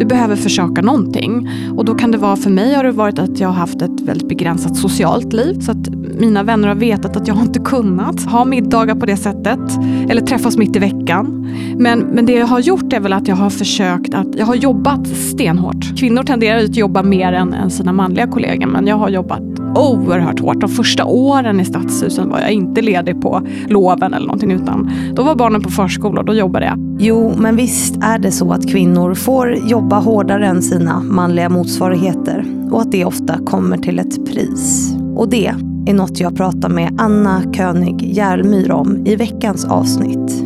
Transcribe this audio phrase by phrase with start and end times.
[0.00, 1.50] du behöver försöka någonting.
[1.76, 4.00] Och då kan det vara, för mig har det varit att jag har haft ett
[4.00, 5.60] väldigt begränsat socialt liv.
[5.60, 5.88] Så att
[6.20, 9.60] mina vänner har vetat att jag inte kunnat ha middagar på det sättet.
[10.08, 11.48] Eller träffas mitt i veckan.
[11.78, 14.54] Men, men det jag har gjort är väl att jag har försökt att, jag har
[14.54, 15.98] jobbat stenhårt.
[15.98, 18.66] Kvinnor tenderar att jobba mer än, än sina manliga kollegor.
[18.66, 20.60] Men jag har jobbat oerhört hårt.
[20.60, 25.22] De första åren i Stadshusen var jag inte ledig på loven eller någonting utan då
[25.22, 26.96] var barnen på förskola och då jobbade jag.
[26.98, 32.44] Jo, men visst är det så att kvinnor får jobba hårdare än sina manliga motsvarigheter
[32.70, 34.94] och att det ofta kommer till ett pris.
[35.16, 35.54] Och det
[35.86, 40.44] är något jag pratar med Anna König Järlmyr om i veckans avsnitt.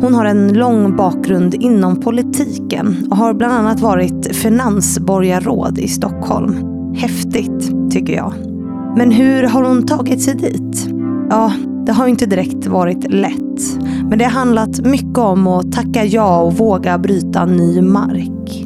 [0.00, 6.56] Hon har en lång bakgrund inom politiken och har bland annat varit finansborgarråd i Stockholm.
[6.94, 8.55] Häftigt, tycker jag.
[8.96, 10.88] Men hur har hon tagit sig dit?
[11.30, 11.52] Ja,
[11.86, 13.78] det har inte direkt varit lätt.
[14.08, 18.64] Men det har handlat mycket om att tacka ja och våga bryta ny mark.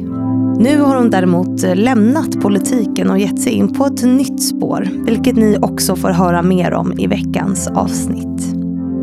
[0.59, 5.35] Nu har hon däremot lämnat politiken och gett sig in på ett nytt spår, vilket
[5.35, 8.55] ni också får höra mer om i veckans avsnitt.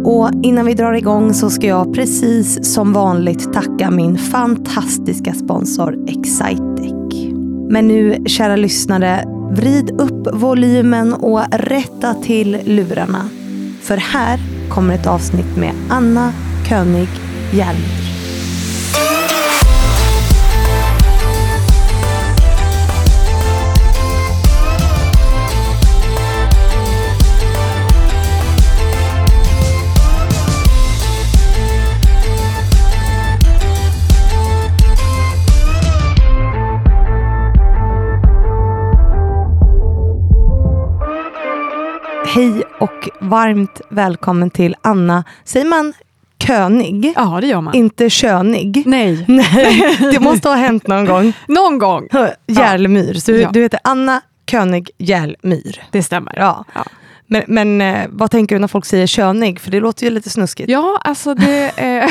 [0.04, 6.08] Och innan vi drar igång så ska jag precis som vanligt tacka min fantastiska sponsor
[6.08, 6.92] Excitec.
[7.70, 13.28] Men nu, kära lyssnare, vrid upp volymen och rätta till lurarna.
[13.82, 16.32] För här kommer ett avsnitt med Anna
[16.68, 17.08] König
[17.52, 18.07] Hjelmer.
[42.38, 45.24] Hej och varmt välkommen till Anna.
[45.44, 45.92] Säger man
[46.46, 47.12] könig?
[47.16, 47.74] Ja, det gör man.
[47.74, 48.82] Inte könig?
[48.86, 49.24] Nej.
[49.28, 51.32] Nej, det måste ha hänt någon gång.
[51.48, 52.08] Någon gång.
[52.46, 53.14] Järlmyr.
[53.14, 53.50] Så Ja.
[53.52, 55.82] du heter Anna König Järlmyr.
[55.90, 56.34] Det stämmer.
[56.36, 56.64] Ja.
[56.74, 56.84] Ja.
[57.30, 59.60] Men, men eh, vad tänker du när folk säger könig?
[59.60, 60.70] För det låter ju lite snuskigt.
[60.70, 62.10] Ja, alltså det, eh,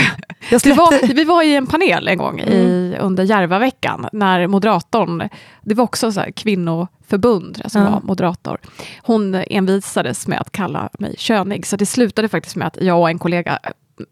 [0.64, 5.30] det var, vi var i en panel en gång i, under Järvaveckan när moderatorn,
[5.62, 7.90] det var också så här kvinnoförbund som Ja.
[7.90, 8.58] var moderator,
[9.02, 13.10] hon envisades med att kalla mig könig, så det slutade faktiskt med att jag och
[13.10, 13.60] en kollega,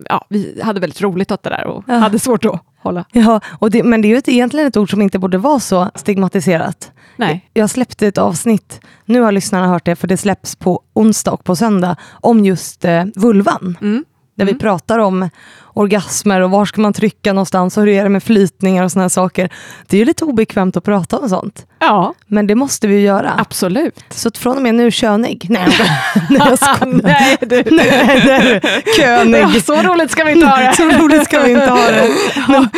[0.09, 1.93] ja, vi hade väldigt roligt åt det där och Ja.
[1.93, 3.05] hade svårt att hålla.
[3.11, 5.59] Ja, och det, men det är ju ett, egentligen ett ord som inte borde vara
[5.59, 6.91] så stigmatiserat.
[7.15, 7.49] Nej.
[7.53, 11.43] Jag släppte ett avsnitt, nu har lyssnarna hört det, för det släpps på onsdag och
[11.43, 13.77] på söndag, om just eh, vulvan.
[13.81, 14.05] Mm.
[14.35, 14.59] Där vi Mm.
[14.59, 15.29] pratar om
[15.75, 19.09] orgasmer och var ska man trycka någonstans och hur är det med flytningar och sådana
[19.09, 19.49] saker.
[19.87, 21.65] Det är ju lite obekvämt att prata om sånt.
[21.79, 23.33] Ja, Men det måste vi ju göra.
[23.37, 23.99] absolut.
[24.09, 25.45] Så att från och med nu könig.
[25.49, 25.67] Nej,
[26.29, 27.01] nej jag skojar.
[27.03, 27.55] Nej, du.
[27.71, 28.61] Nej, nej,
[28.97, 29.41] könig.
[29.41, 30.73] Ja, så roligt ska vi inte ha det.
[30.77, 32.11] Så roligt ska vi inte ha det.
[32.47, 32.69] Men,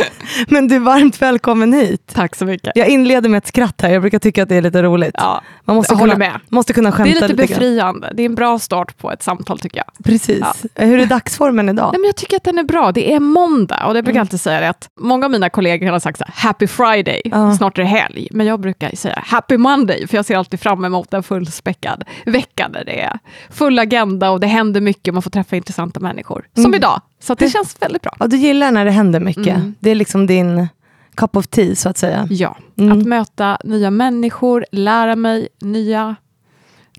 [0.47, 2.11] men du är varmt välkommen hit.
[2.13, 2.71] Tack så mycket.
[2.75, 5.11] Jag inleder med ett skratt här, jag brukar tycka att det är lite roligt.
[5.13, 6.39] Ja, Man måste jag kunna, håller med.
[6.49, 7.59] måste kunna Det är skämta lite lite grann.
[7.59, 8.11] befriande.
[8.13, 10.05] Det är en bra start på ett samtal tycker jag.
[10.05, 10.43] Precis.
[10.75, 11.89] Hur är dagsformen idag?
[11.93, 12.86] Nej, men jag tycker att den är bra.
[12.91, 14.21] Det är måndag och jag brukar Mm.
[14.21, 17.53] alltid säga det att många av mina kollegor har sagt så här, happy friday, Ja.
[17.57, 18.27] snart är det helg.
[18.31, 22.69] Men jag brukar säga happy monday, för jag ser alltid fram emot en fullspäckad vecka
[22.73, 26.45] där det är full agenda och det händer mycket, man får träffa intressanta människor.
[26.53, 26.75] Som Mm.
[26.75, 27.01] idag.
[27.19, 28.11] Så det känns väldigt bra.
[28.19, 29.47] Ja, du gillar när det händer mycket.
[29.47, 29.75] Mm.
[29.79, 30.67] Det är liksom din
[31.15, 32.27] cup of tea så att säga.
[32.29, 32.99] Ja, Mm.
[32.99, 36.15] att möta nya människor, lära mig nya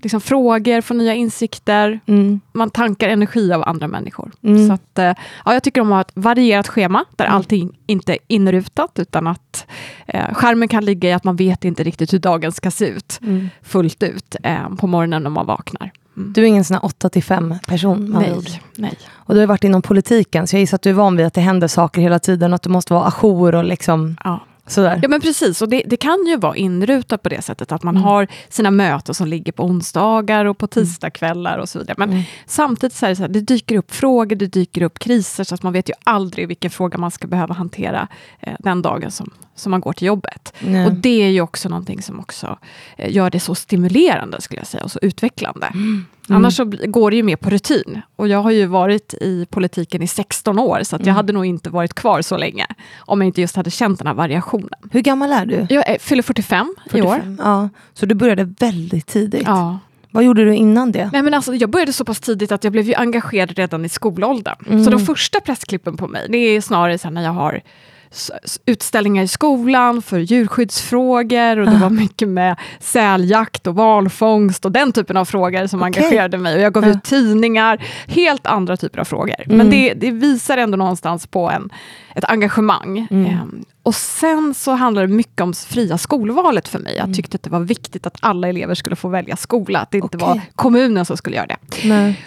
[0.01, 1.99] liksom, frågor, få nya insikter.
[2.05, 2.39] Mm.
[2.53, 4.31] Man tankar energi av andra människor.
[4.43, 4.67] Mm.
[4.67, 5.13] Så att, eh,
[5.45, 7.35] ja, jag tycker om att ha ett varierat schema, där Mm.
[7.35, 9.65] allting inte är inrutat, utan att
[10.07, 13.19] eh, skärmen kan ligga i att man vet inte riktigt hur dagen ska se ut
[13.23, 13.49] Mm.
[13.63, 15.91] fullt ut eh, på morgonen när man vaknar.
[16.17, 16.33] Mm.
[16.33, 18.21] Du är ingen sån här 8 till 5 person ord.
[18.21, 18.97] nej, nej.
[19.13, 21.33] Och du har varit inom politiken, så jag gissar att du är van vid att
[21.33, 24.39] det händer saker hela tiden och att du måste vara ajour och liksom Ja.
[24.69, 24.99] Sådär.
[25.03, 27.95] Ja men precis, och det, det kan ju vara inrutat på det sättet att man
[27.95, 28.03] Mm.
[28.03, 31.95] har sina möten som ligger på onsdagar och på tisdagskvällar och så vidare.
[31.97, 32.23] Men Mm.
[32.45, 35.55] samtidigt så är det så här, det dyker upp frågor, det dyker upp kriser, så
[35.55, 38.07] att man vet ju aldrig vilken fråga man ska behöva hantera
[38.39, 40.53] eh, den dagen som, som man går till jobbet.
[40.59, 40.85] Nej.
[40.85, 42.57] Och det är ju också någonting som också
[42.97, 45.71] eh, gör det så stimulerande, skulle jag säga, och så utvecklande.
[46.29, 46.37] Mm.
[46.41, 48.01] Annars så går det ju mer på rutin.
[48.15, 51.15] Och jag har ju varit i politiken i 16 år, så jag Mm.
[51.15, 52.65] hade nog inte varit kvar så länge,
[52.99, 54.69] om jag inte just hade känt den här variationen.
[54.91, 55.65] Hur gammal är du?
[55.69, 57.07] Jag är, fyller 45, i år.
[57.15, 57.37] 45.
[57.43, 59.43] Ja, så du började väldigt tidigt.
[59.45, 59.79] Ja.
[60.11, 61.09] Vad gjorde du innan det?
[61.13, 63.89] Nej, men alltså, jag började så pass tidigt att jag blev ju engagerad redan i
[63.89, 64.55] skolåldern.
[64.69, 64.83] Mm.
[64.83, 67.61] Så de första pressklippen på mig, det är snarare så när jag har
[68.65, 74.91] utställningar i skolan för djurskyddsfrågor och det var mycket med säljakt och valfångst och den
[74.91, 75.87] typen av frågor som okay.
[75.87, 76.55] engagerade mig.
[76.55, 79.35] Och jag gav ut tidningar, helt andra typer av frågor.
[79.45, 79.57] Mm.
[79.57, 81.69] Men det, det, visar ändå någonstans på en,
[82.15, 83.07] ett engagemang.
[83.11, 83.25] Mm.
[83.25, 86.93] Um, och sen så handlar det mycket om fria skolvalet för mig.
[86.95, 87.13] Jag mm.
[87.13, 90.17] tyckte att det var viktigt att alla elever skulle få välja skola, att det inte
[90.17, 90.29] okay.
[90.29, 91.87] var kommunen som skulle göra det.
[91.87, 92.19] Nej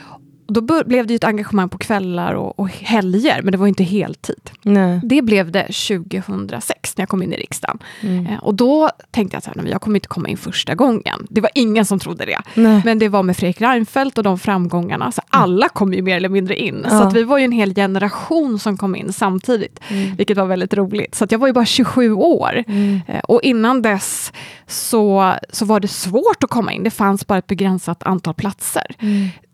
[0.52, 4.50] då blev det ett engagemang på kvällar och, och helger, men det var inte heltid.
[4.62, 5.00] Nej.
[5.04, 7.78] Det blev det 2006 när jag kom in i riksdagen.
[8.00, 8.26] Mm.
[8.26, 11.26] Eh, och då tänkte jag att jag kommer inte komma in första gången.
[11.31, 12.40] Det var ingen som trodde det.
[12.54, 12.82] Nej.
[12.84, 15.43] Men det var med Fredrik Reinfeldt och de framgångarna, så mm.
[15.43, 16.81] alla kom ju mer eller mindre in.
[16.84, 16.90] Ja.
[16.90, 20.16] Så att vi var ju en hel generation som kom in samtidigt, mm.
[20.16, 21.14] vilket var väldigt roligt.
[21.14, 22.64] Så jag var ju bara 27 år.
[22.66, 23.00] Mm.
[23.08, 24.32] Eh, och innan dess
[24.66, 26.82] så, så var det svårt att komma in.
[26.82, 28.87] Det fanns bara ett begränsat antal platser.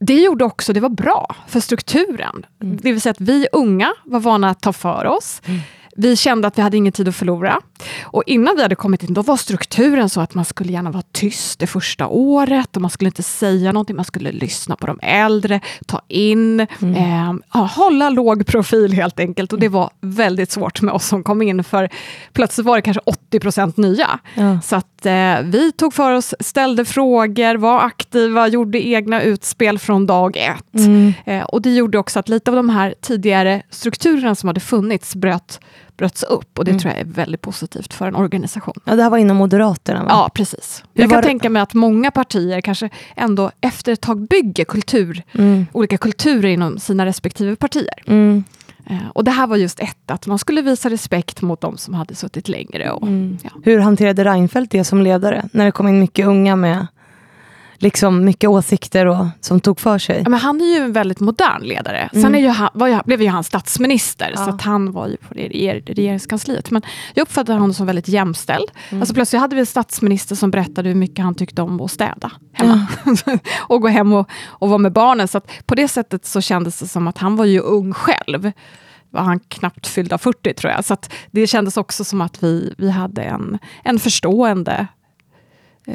[0.00, 2.46] Det gjorde också, det var bra för strukturen.
[2.62, 2.76] Mm.
[2.82, 5.42] Det vill säga att vi unga var vana att ta för oss.
[5.44, 5.60] Mm.
[6.00, 7.60] Vi kände att vi hade ingen tid att förlora.
[8.02, 11.02] Och innan vi hade kommit in, då var strukturen så att man skulle gärna vara
[11.12, 14.98] tyst det första året och man skulle inte säga någonting, man skulle lyssna på de
[15.02, 17.42] äldre, ta in, mm.
[17.54, 19.52] eh, hålla låg profil helt enkelt.
[19.52, 21.88] Och det var väldigt svårt med oss som kom in, för
[22.32, 24.18] plötsligt var det kanske 80% nya.
[24.34, 24.60] Ja.
[24.60, 30.06] Så att eh, vi tog för oss, ställde frågor, var aktiva, gjorde egna utspel från
[30.06, 30.86] dag ett.
[30.86, 31.12] Mm.
[31.26, 35.14] Eh, och det gjorde också att lite av de här tidigare strukturerna som hade funnits
[35.14, 35.60] bröt
[35.98, 36.80] bröts upp och det mm.
[36.80, 38.74] tror jag är väldigt positivt för en organisation.
[38.84, 40.02] Ja, det här var inom Moderaterna?
[40.02, 40.06] Va?
[40.08, 40.84] Ja, precis.
[40.94, 41.26] Hur jag kan det?
[41.26, 45.66] tänka mig att många partier kanske ändå efter ett tag bygger kultur, mm.
[45.72, 48.02] olika kulturer inom sina respektive partier.
[48.06, 48.44] Mm.
[48.86, 51.94] Eh, och det här var just ett, att man skulle visa respekt mot de som
[51.94, 52.90] hade suttit längre.
[52.90, 53.38] Och, mm.
[53.42, 53.50] ja.
[53.64, 55.48] Hur hanterade Reinfeldt det som ledare?
[55.52, 56.86] När det kom in mycket unga med
[57.78, 60.20] liksom mycket åsikter och, som tog för sig.
[60.24, 62.08] Ja, men han är ju en väldigt modern ledare.
[62.12, 62.50] Sen mm.
[62.50, 64.44] han, var blev ju han statsminister, ja.
[64.44, 66.70] så att han var ju på reger, regeringskansliet.
[66.70, 66.82] Men
[67.14, 68.70] jag uppfattade honom som väldigt jämställd.
[68.88, 69.02] Mm.
[69.02, 72.30] Alltså plötsligt hade vi en statsminister som berättade hur mycket han tyckte om att städa
[72.52, 72.86] hemma.
[73.04, 73.38] Ja.
[73.68, 75.28] och gå hem och, och vara med barnen.
[75.28, 78.52] Så på det sättet så kändes det som att han var ju ung själv
[79.10, 80.84] var han knappt fyllda 40 tror jag.
[80.84, 80.96] Så
[81.30, 84.86] det kändes också som att vi, vi hade en, en förstående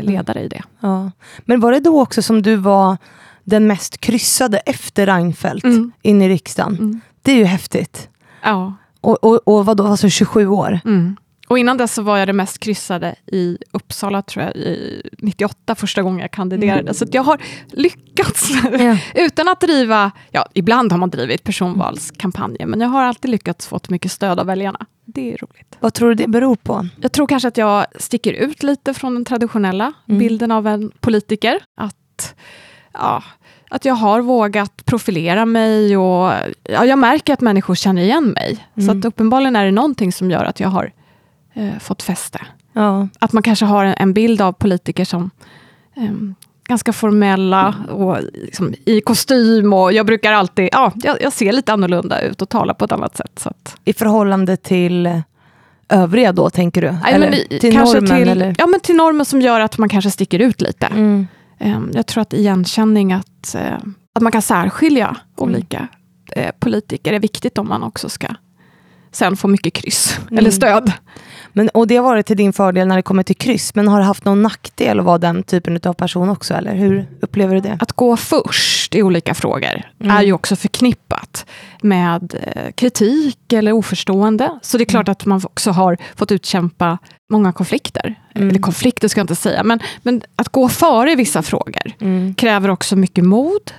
[0.02, 0.62] ledare i det.
[0.80, 1.12] Ja.
[1.40, 2.98] Men var det då också som du var
[3.44, 5.92] den mest kryssade efter Reinfeldt mm.
[6.02, 6.74] in i riksdagen?
[6.74, 7.02] Mm.
[7.22, 8.10] Det är ju häftigt.
[8.44, 8.74] Ja.
[9.02, 10.80] Och, och, och vadå, alltså 27 år?
[10.86, 11.16] Mm.
[11.54, 15.76] Och innan dess så var jag det mest kryssade i Uppsala, tror jag, i 98,
[15.76, 16.82] första gången jag kandiderade.
[16.82, 16.94] Mm.
[16.94, 18.98] Så jag har lyckats, ja.
[19.16, 23.80] utan att driva, ja, ibland har man drivit personvalskampanjer, men jag har alltid lyckats få
[23.88, 24.86] mycket stöd av väljarna.
[25.06, 25.78] Det är roligt.
[25.80, 26.88] Vad tror du det beror på?
[27.02, 30.20] Jag tror kanske att jag sticker ut lite från den traditionella mm.
[30.20, 31.60] bilden av en politiker.
[31.78, 32.36] Att,
[32.94, 33.24] ja,
[33.70, 36.32] att jag har vågat profilera mig och
[36.64, 38.68] ja, jag märker att människor känner igen mig.
[38.78, 38.88] Mm.
[38.88, 40.92] Så att uppenbarligen är det någonting som gör att jag har
[41.54, 42.42] eh, fått fäste.
[42.74, 43.08] Ja.
[43.20, 45.30] Att man kanske har en, en bild av politiker som
[45.96, 46.12] eh,
[46.68, 51.74] ganska formella och liksom, i kostym och jag brukar alltid, ja, jag, jag, ser lite
[51.74, 53.40] annorlunda ut och talar på ett annat sätt.
[53.40, 53.78] Så att.
[53.86, 55.22] I förhållande till
[55.90, 56.92] övriga då, tänker du?
[56.92, 58.06] Nej, eller i, till normen?
[58.06, 58.56] Till, eller?
[58.58, 60.86] Ja, men till normen som gör att man kanske sticker ut lite.
[60.86, 61.28] Mm.
[61.60, 63.78] Um, jag tror att igenkänning, att, uh,
[64.14, 65.20] att man kan särskilja mm.
[65.36, 65.88] olika
[66.38, 68.28] uh, politiker är viktigt om man också ska
[69.12, 70.38] sen få mycket kryss mm.
[70.38, 70.92] eller stöd.
[71.54, 74.00] Men, och det har varit till din fördel när det kommer till kryss, men har
[74.00, 76.54] det haft någon nackdel att vara den typen av person också?
[76.54, 77.78] Eller hur upplever du det?
[77.80, 80.18] Att gå först i olika frågor mm.
[80.18, 81.46] är ju också förknippat
[81.82, 84.50] med eh, kritik eller oförstående.
[84.62, 85.12] Så det är klart mm.
[85.12, 86.98] att man också har fått utkämpa
[87.32, 88.16] många konflikter.
[88.36, 88.50] Mm.
[88.50, 92.36] Eller konflikter ska jag inte säga, men, men att gå före i vissa frågor mm.
[92.36, 93.72] kräver också mycket mod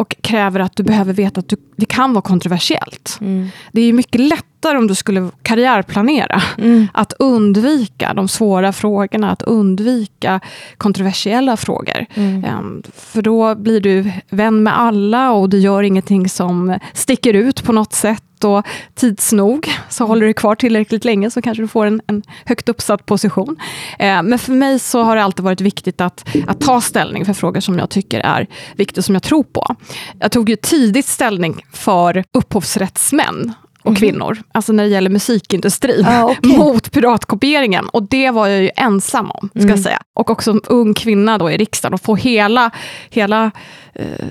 [0.00, 3.18] och kräver att du behöver veta att du, det kan vara kontroversiellt.
[3.20, 3.48] Mm.
[3.72, 6.88] Det är mycket lättare om du skulle karriärplanera, mm.
[6.94, 10.40] att undvika de svåra frågorna, att undvika
[10.76, 12.06] kontroversiella frågor.
[12.14, 12.44] Mm.
[12.44, 17.64] Um, för då blir du vän med alla och du gör ingenting som sticker ut
[17.64, 21.68] på något sätt och tids nog så håller du kvar tillräckligt länge så kanske du
[21.68, 23.56] får en, en högt uppsatt position.
[23.98, 27.32] Eh, men för mig så har det alltid varit viktigt att, att ta ställning för
[27.32, 29.76] frågor som jag tycker är viktiga, som jag tror på.
[30.20, 33.96] Jag tog ju tidigt ställning för upphovsrättsmän och mm.
[33.96, 36.56] kvinnor, alltså när det gäller musikindustrin, ah, okay.
[36.56, 37.88] mot piratkopieringen.
[37.88, 39.70] Och det var jag ju ensam om, ska mm.
[39.70, 40.02] jag säga.
[40.14, 42.70] Och också en ung kvinna då i riksdagen, och få hela,
[43.10, 43.50] hela
[43.94, 44.26] eh,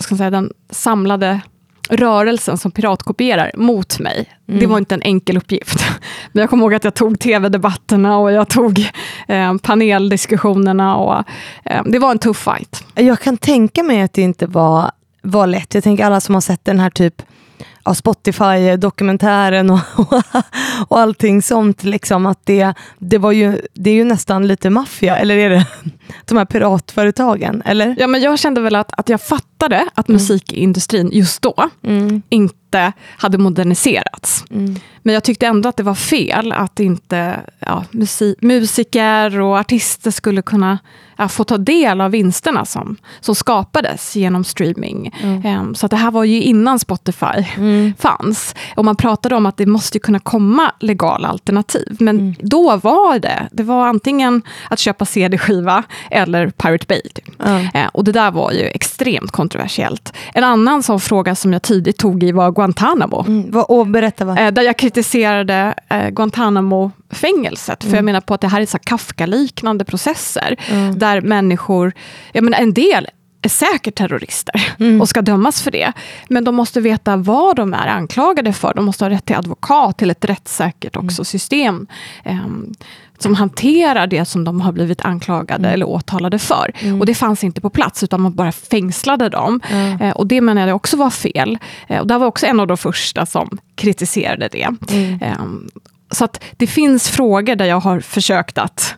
[0.00, 1.40] ska säga, den samlade
[1.88, 4.26] rörelsen som piratkopierar mot mig.
[4.48, 4.60] Mm.
[4.60, 5.84] Det var inte en enkel uppgift.
[6.32, 8.90] Men jag kommer ihåg att jag tog tv-debatterna och jag tog
[9.28, 10.96] eh, paneldiskussionerna.
[10.96, 11.24] Och,
[11.64, 12.84] eh, det var en tuff fight.
[12.94, 14.90] Jag kan tänka mig att det inte var,
[15.22, 15.74] var lätt.
[15.74, 17.22] Jag tänker alla som har sett den här typ
[17.88, 19.80] ja, Spotify-dokumentären och,
[20.88, 21.84] och allting sånt.
[21.84, 25.66] Liksom, att det, det, var ju, det är ju nästan lite maffia, eller är det
[26.24, 27.62] de här piratföretagen?
[27.64, 27.96] Eller?
[27.98, 30.16] Ja, men jag kände väl att, att jag fattade att mm.
[30.16, 32.22] musikindustrin just då mm.
[32.28, 32.67] inte
[33.18, 34.44] hade moderniserats.
[34.50, 34.76] Mm.
[35.02, 40.10] Men jag tyckte ändå att det var fel att inte ja, musik, musiker och artister
[40.10, 40.78] skulle kunna
[41.18, 45.14] ja, få ta del av vinsterna som, som skapades genom streaming.
[45.22, 45.60] Mm.
[45.60, 47.94] Um, så det här var ju innan Spotify mm.
[47.98, 48.54] fanns.
[48.76, 51.96] Och man pratade om att det måste kunna komma legala alternativ.
[52.00, 52.34] Men mm.
[52.38, 57.02] då var det, det var antingen att köpa CD-skiva eller Pirate Bay.
[57.46, 60.12] Uh, och det där var ju extremt kontroversiellt.
[60.34, 63.24] En annan sån fråga som jag tidigt tog i var Guantanamo.
[63.28, 63.50] Mm.
[63.68, 64.38] Och berätta vad.
[64.38, 67.84] Uh, där jag kritiserade uh, Guantanamo-fängelset.
[67.84, 68.04] För jag mm.
[68.04, 70.56] menar på att det här är så Kafka-liknande processer.
[70.70, 70.98] Mm.
[70.98, 71.92] Där människor,
[72.32, 73.08] jag menar en del
[73.42, 75.00] är säkert terrorister mm.
[75.00, 75.92] och ska dömas för det.
[76.28, 78.74] Men de måste veta vad de är anklagade för.
[78.74, 81.06] De måste ha rätt till advokat, till ett rättssäkert mm.
[81.06, 81.86] också system.
[82.24, 82.74] Um,
[83.18, 85.74] som hanterar det som de har blivit anklagade mm.
[85.74, 86.72] eller åtalade för.
[86.78, 87.00] Mm.
[87.00, 89.60] Och det fanns inte på plats, utan man bara fängslade dem.
[89.70, 90.00] Mm.
[90.00, 91.58] Eh, och det menade jag också var fel.
[91.86, 94.68] Eh, och det var också en av de första som kritiserade det.
[95.20, 95.44] Eh,
[96.10, 98.94] så att det finns frågor där jag har försökt att,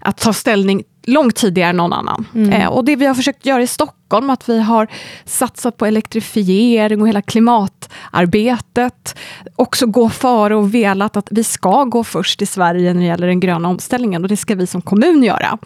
[0.00, 2.26] att ta ställning långt tidigare än någon annan.
[2.34, 2.50] Mm.
[2.50, 4.88] Eh, och det vi har försökt göra i Stockholm, att vi har
[5.24, 9.18] satsat på elektrifiering och hela klimatarbetet.
[9.56, 13.26] Också gå före och velat att vi ska gå först i Sverige när det gäller
[13.26, 14.22] den gröna omställningen.
[14.22, 15.58] Och det ska vi som kommun göra,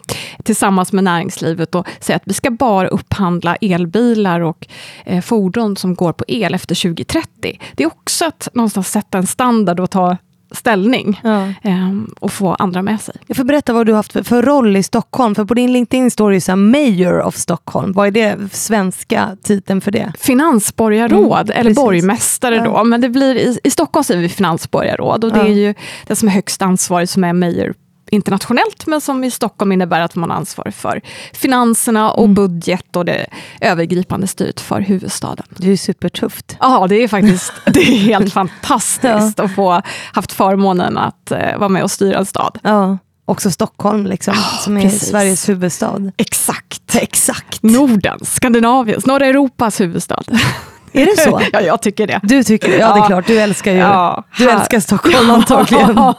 [0.43, 4.67] tillsammans med näringslivet och säga att vi ska bara upphandla elbilar och
[5.05, 7.59] eh, fordon som går på el efter 2030.
[7.75, 10.17] Det är också att någonstans sätta en standard och ta
[10.51, 11.53] ställning ja.
[11.63, 13.15] um, och få andra med sig.
[13.27, 15.35] Jag får berätta vad du har haft för, för roll i Stockholm.
[15.35, 17.93] För på din LinkedIn står det så Mayor of Stockholm.
[17.93, 20.13] Vad är det svenska titeln för det?
[20.19, 21.83] Finansborgarråd, mm, eller precis.
[21.83, 22.63] borgmästare ja.
[22.63, 22.83] då.
[22.83, 25.73] Men det blir, i, i Stockholm säger vi finansborgarråd och det är ju
[26.07, 27.73] det som är högst ansvarig som är mayor
[28.09, 31.01] internationellt, men som i Stockholm innebär att man har ansvar för
[31.33, 32.33] finanserna och mm.
[32.33, 33.25] budget och det
[33.61, 35.45] övergripande styret för huvudstaden.
[35.49, 36.57] Det är supertufft.
[36.59, 39.43] Ja, det är faktiskt det är helt fantastiskt ja.
[39.43, 39.81] att få
[40.13, 42.59] haft förmånen att uh, vara med och styra en stad.
[42.63, 42.97] Ja.
[43.25, 45.09] Också Stockholm, liksom, oh, som är precis.
[45.09, 46.11] Sveriges huvudstad.
[46.17, 46.95] Exakt.
[46.95, 47.63] Exakt.
[47.63, 50.23] Nordens, Skandinaviens, norra Europas huvudstad.
[51.01, 51.41] Är det så?
[51.53, 52.19] ja, jag tycker det.
[52.23, 52.77] Du tycker det?
[52.77, 53.27] Ja, det är klart.
[53.27, 55.97] Du älskar ju ja, du älskar Stockholm antagligen.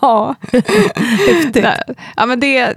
[1.27, 1.67] Häftigt.
[2.17, 2.75] Ja, men det,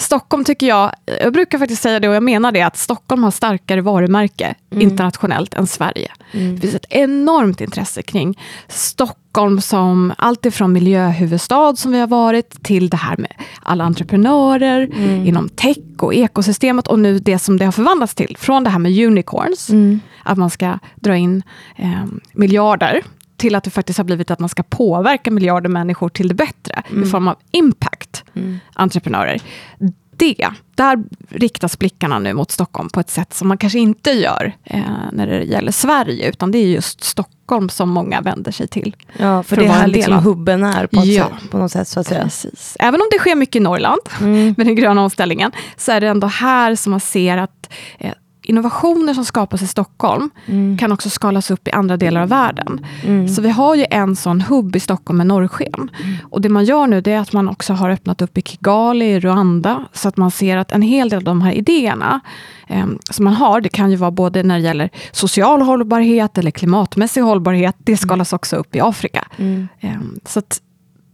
[0.00, 3.30] Stockholm tycker jag, jag brukar faktiskt säga det och jag menar det, att Stockholm har
[3.30, 4.82] starkare varumärke mm.
[4.82, 6.12] internationellt än Sverige.
[6.32, 6.54] Mm.
[6.54, 8.38] Det finns ett enormt intresse kring
[8.68, 14.90] Stockholm som allt ifrån miljöhuvudstad som vi har varit, till det här med alla entreprenörer
[14.96, 15.26] mm.
[15.26, 18.78] inom tech och ekosystemet och nu det som det har förvandlats till, från det här
[18.78, 20.00] med unicorns, mm.
[20.22, 21.42] att man ska dra in
[21.76, 23.02] eh, miljarder
[23.38, 26.82] till att det faktiskt har blivit att man ska påverka miljarder människor till det bättre
[26.90, 27.02] mm.
[27.02, 27.97] i form av impact,
[28.34, 28.58] mm.
[28.74, 29.40] entreprenörer.
[30.16, 30.98] Det, där
[31.28, 34.80] riktas blickarna nu mot Stockholm på ett sätt som man kanske inte gör eh,
[35.12, 38.96] när det gäller Sverige, utan det är just Stockholm som många vänder sig till.
[39.16, 41.24] Ja, för, för det är här liksom hubben är på, ja.
[41.24, 41.88] sätt, på något sätt.
[41.88, 42.22] Så att säga.
[42.22, 42.76] Precis.
[42.80, 44.54] Även om det sker mycket i Norrland mm.
[44.56, 48.12] med den gröna omställningen, så är det ändå här som man ser att eh,
[48.48, 50.78] innovationer som skapas i Stockholm mm.
[50.78, 52.86] kan också skalas upp i andra delar av världen.
[53.04, 53.28] Mm.
[53.28, 55.90] Så vi har ju en sån hubb i Stockholm med norrsken.
[56.02, 56.16] Mm.
[56.22, 59.20] Och det man gör nu är att man också har öppnat upp i Kigali i
[59.20, 59.84] Rwanda.
[59.92, 62.20] Så att man ser att en hel del av de här idéerna
[62.66, 66.50] eh, som man har, det kan ju vara både när det gäller social hållbarhet eller
[66.50, 67.76] klimatmässig hållbarhet.
[67.78, 69.28] Det skalas också upp i Afrika.
[69.80, 70.60] Eh, så att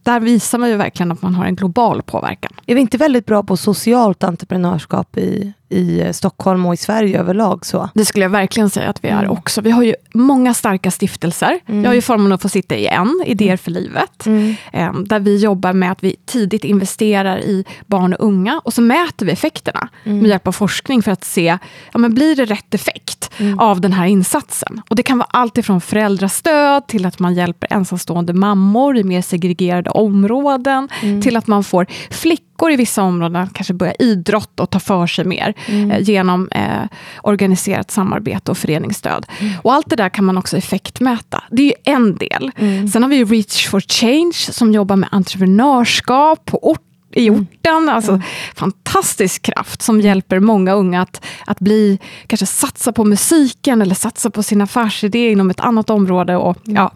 [0.04, 2.52] där visar man ju verkligen att man har en global påverkan.
[2.66, 7.66] Är vi inte väldigt bra på socialt entreprenörskap i, i Stockholm och i Sverige överlag?
[7.66, 7.88] Så?
[7.94, 9.30] Det skulle jag verkligen säga att vi är mm.
[9.30, 9.60] också.
[9.60, 11.60] Vi har ju många starka stiftelser.
[11.66, 11.84] Mm.
[11.84, 14.26] Jag har ju förmånen att få sitta i en, Idéer för livet.
[14.26, 14.54] Mm.
[14.72, 18.60] Ehm, där vi jobbar med att vi tidigt investerar i barn och unga.
[18.64, 20.18] Och så mäter vi effekterna mm.
[20.18, 21.58] med hjälp av forskning för att se,
[21.92, 23.58] ja, men blir det rätt effekt mm.
[23.58, 24.82] av den här insatsen?
[24.88, 29.22] Och det kan vara allt ifrån föräldrastöd till att man hjälper ensamstående mammor i mer
[29.22, 30.88] segregerade områden.
[31.02, 31.22] Mm.
[31.22, 35.06] Till att man får flickor flickor i vissa områden kanske börja idrotta och ta för
[35.06, 35.90] sig mer mm.
[35.90, 36.88] eh, genom eh,
[37.22, 39.26] organiserat samarbete och föreningsstöd.
[39.40, 39.52] Mm.
[39.62, 41.42] Och allt det där kan man också effektmäta.
[41.50, 42.50] Det är ju en del.
[42.56, 42.88] Mm.
[42.88, 46.80] Sen har vi Reach for Change som jobbar med entreprenörskap på ort
[47.16, 47.40] i mm.
[47.40, 47.88] orten.
[47.88, 48.22] Alltså, mm.
[48.54, 54.30] Fantastisk kraft som hjälper många unga att, att bli, kanske satsa på musiken eller satsa
[54.30, 56.36] på sin affärsidé inom ett annat område.
[56.36, 56.76] Och, mm.
[56.76, 56.92] ja,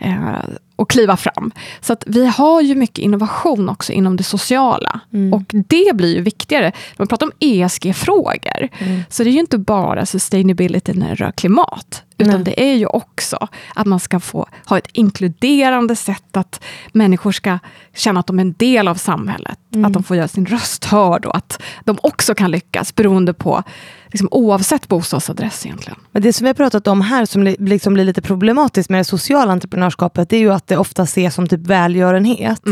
[0.00, 0.44] eh,
[0.80, 1.52] och kliva fram.
[1.80, 5.00] Så att vi har ju mycket innovation också inom det sociala.
[5.12, 5.32] Mm.
[5.34, 6.72] Och det blir ju viktigare.
[6.96, 9.02] Man pratar om ESG-frågor, mm.
[9.08, 12.02] så det är ju inte bara sustainability när det rör klimat.
[12.20, 12.44] Utan Nej.
[12.44, 16.62] det är ju också att man ska få ha ett inkluderande sätt att
[16.92, 17.58] människor ska
[17.94, 19.58] känna att de är en del av samhället.
[19.74, 19.84] Mm.
[19.84, 23.62] Att de får göra sin röst hörd och att de också kan lyckas beroende på,
[24.06, 25.98] liksom, oavsett bostadsadress egentligen.
[26.12, 29.00] Men det som vi har pratat om här som li- liksom blir lite problematiskt med
[29.00, 32.62] det sociala entreprenörskapet, det är ju att det ofta ses som typ välgörenhet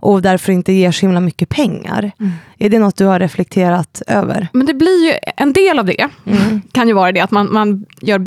[0.00, 2.12] och därför inte ger så himla mycket pengar.
[2.58, 4.48] Är det något du har reflekterat över?
[4.52, 6.08] Men det blir ju en del av det,
[6.72, 8.18] kan ju vara det att man, man gör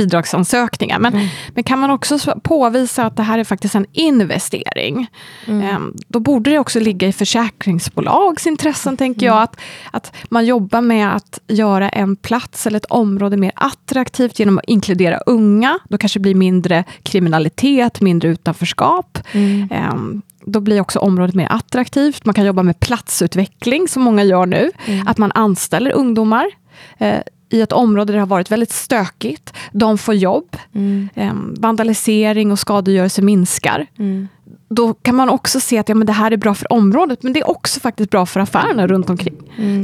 [0.61, 0.99] bidragsansökningar.
[0.99, 5.07] Men, men kan man också så- påvisa att det här är faktiskt en investering,
[5.47, 9.59] ehm, då borde det också ligga i försäkringsbolags intressen, tänker jag, att,
[9.91, 14.65] att man jobbar med att göra en plats eller ett område mer attraktivt genom att
[14.67, 15.79] inkludera unga.
[15.89, 19.17] Då kanske det blir mindre kriminalitet, mindre utanförskap.
[19.71, 22.25] Ehm, då blir också området mer attraktivt.
[22.25, 24.71] Man kan jobba med platsutveckling, som många gör nu.
[25.05, 26.45] Att man anställer ungdomar
[26.97, 27.19] eh,
[27.51, 29.53] i ett område där det har varit väldigt stökigt.
[29.71, 30.57] De får jobb.
[31.15, 33.87] Eh, vandalisering och skadegörelse minskar.
[34.69, 37.33] Då kan man också se att ja, men det här är bra för området, men
[37.33, 39.37] det är också faktiskt bra för affärerna runt omkring.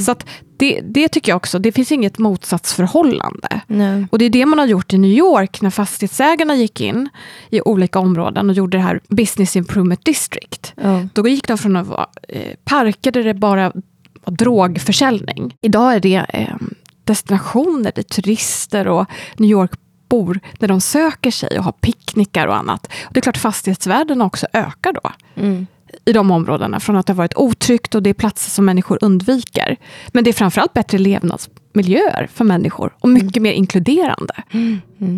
[0.06, 0.26] Så att
[0.58, 3.62] det, det tycker jag också, det finns inget motsatsförhållande.
[3.68, 4.08] Nej.
[4.12, 7.10] Och det är det man har gjort i New York när fastighetsägarna gick in
[7.50, 10.74] i olika områden och gjorde det här Business Improvement District.
[10.76, 11.08] Ja.
[11.14, 13.72] Då gick de från att vara eh, parker där det bara
[14.24, 15.56] var drogförsäljning.
[15.62, 16.56] Idag är det eh,
[17.08, 19.06] destinationer där turister och
[19.38, 22.88] New York-bor där de söker sig och har picknickar och annat.
[22.88, 25.68] Och det är klart fastighetsvärdena också ökar då Mm.
[26.06, 28.98] i de områdena från att det har varit otryggt och det är platser som människor
[29.02, 29.78] undviker.
[30.14, 34.34] Men det är framförallt bättre levnadsmiljöer för människor och mycket mer inkluderande.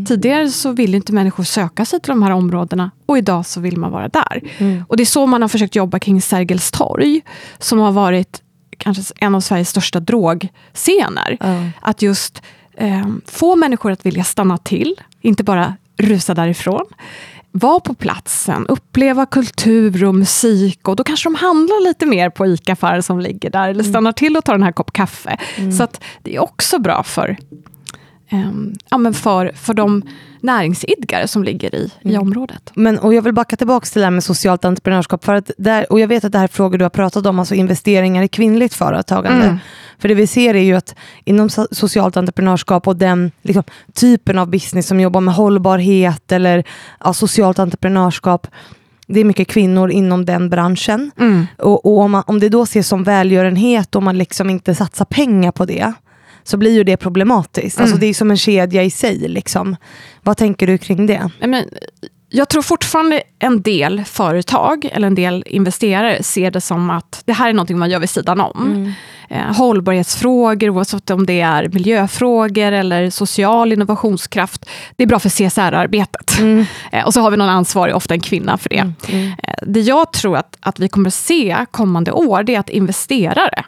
[0.08, 3.78] Tidigare så ville inte människor söka sig till de här områdena och idag så vill
[3.78, 4.42] man vara där.
[4.88, 7.22] Och det är så man har försökt jobba kring Sergels torg
[7.60, 8.42] som har varit
[8.80, 11.38] kanske en av Sveriges största drogscener.
[11.40, 11.70] Ja.
[11.82, 12.42] Att just
[12.78, 16.86] eh, få människor att vilja stanna till, inte bara rusa därifrån.
[17.52, 22.48] Vara på platsen, uppleva kultur och musik och då kanske de handlar lite mer på
[22.48, 25.38] ICA-affärer som ligger där eller stannar till och tar en här kopp kaffe.
[25.78, 27.38] Så att det är också bra för,
[28.30, 30.04] ehm, ja, men för, för de
[30.42, 32.72] näringsidkare som ligger i, i området.
[32.74, 35.26] Men, och jag vill backa tillbaka till det här med socialt entreprenörskap.
[35.26, 37.40] För att där, och jag vet att det här är frågor du har pratat om,
[37.40, 39.46] alltså investeringar i kvinnligt företagande.
[39.46, 39.58] Mm.
[40.00, 40.96] För det vi ser är ju att
[41.26, 43.64] inom so- socialt entreprenörskap och den liksom,
[43.94, 46.64] typen av business som jobbar med hållbarhet eller
[47.00, 48.48] ja, socialt entreprenörskap,
[49.08, 51.12] det är mycket kvinnor inom den branschen.
[51.58, 55.06] Och, och om, man, om det då ses som välgörenhet och man liksom inte satsar
[55.06, 55.94] pengar på det,
[56.50, 57.80] så blir ju det problematiskt.
[57.80, 59.28] Alltså det är som en kedja i sig.
[59.28, 59.76] Liksom.
[60.24, 61.32] Vad tänker du kring det?
[61.40, 61.66] Men,
[62.32, 67.34] jag tror fortfarande en del företag eller en del investerare ser det som att det
[67.34, 68.94] här är någonting man gör vid sidan om.
[69.30, 74.70] Eh, hållbarhetsfrågor, oavsett om det är miljöfrågor eller social innovationskraft.
[74.96, 76.40] Det är bra för CSR-arbetet.
[76.92, 78.94] Eh, och så har vi någon ansvarig, ofta en kvinna, för det.
[79.08, 82.70] Eh, det jag tror att, att vi kommer att se kommande år, det är att
[82.70, 83.66] investerare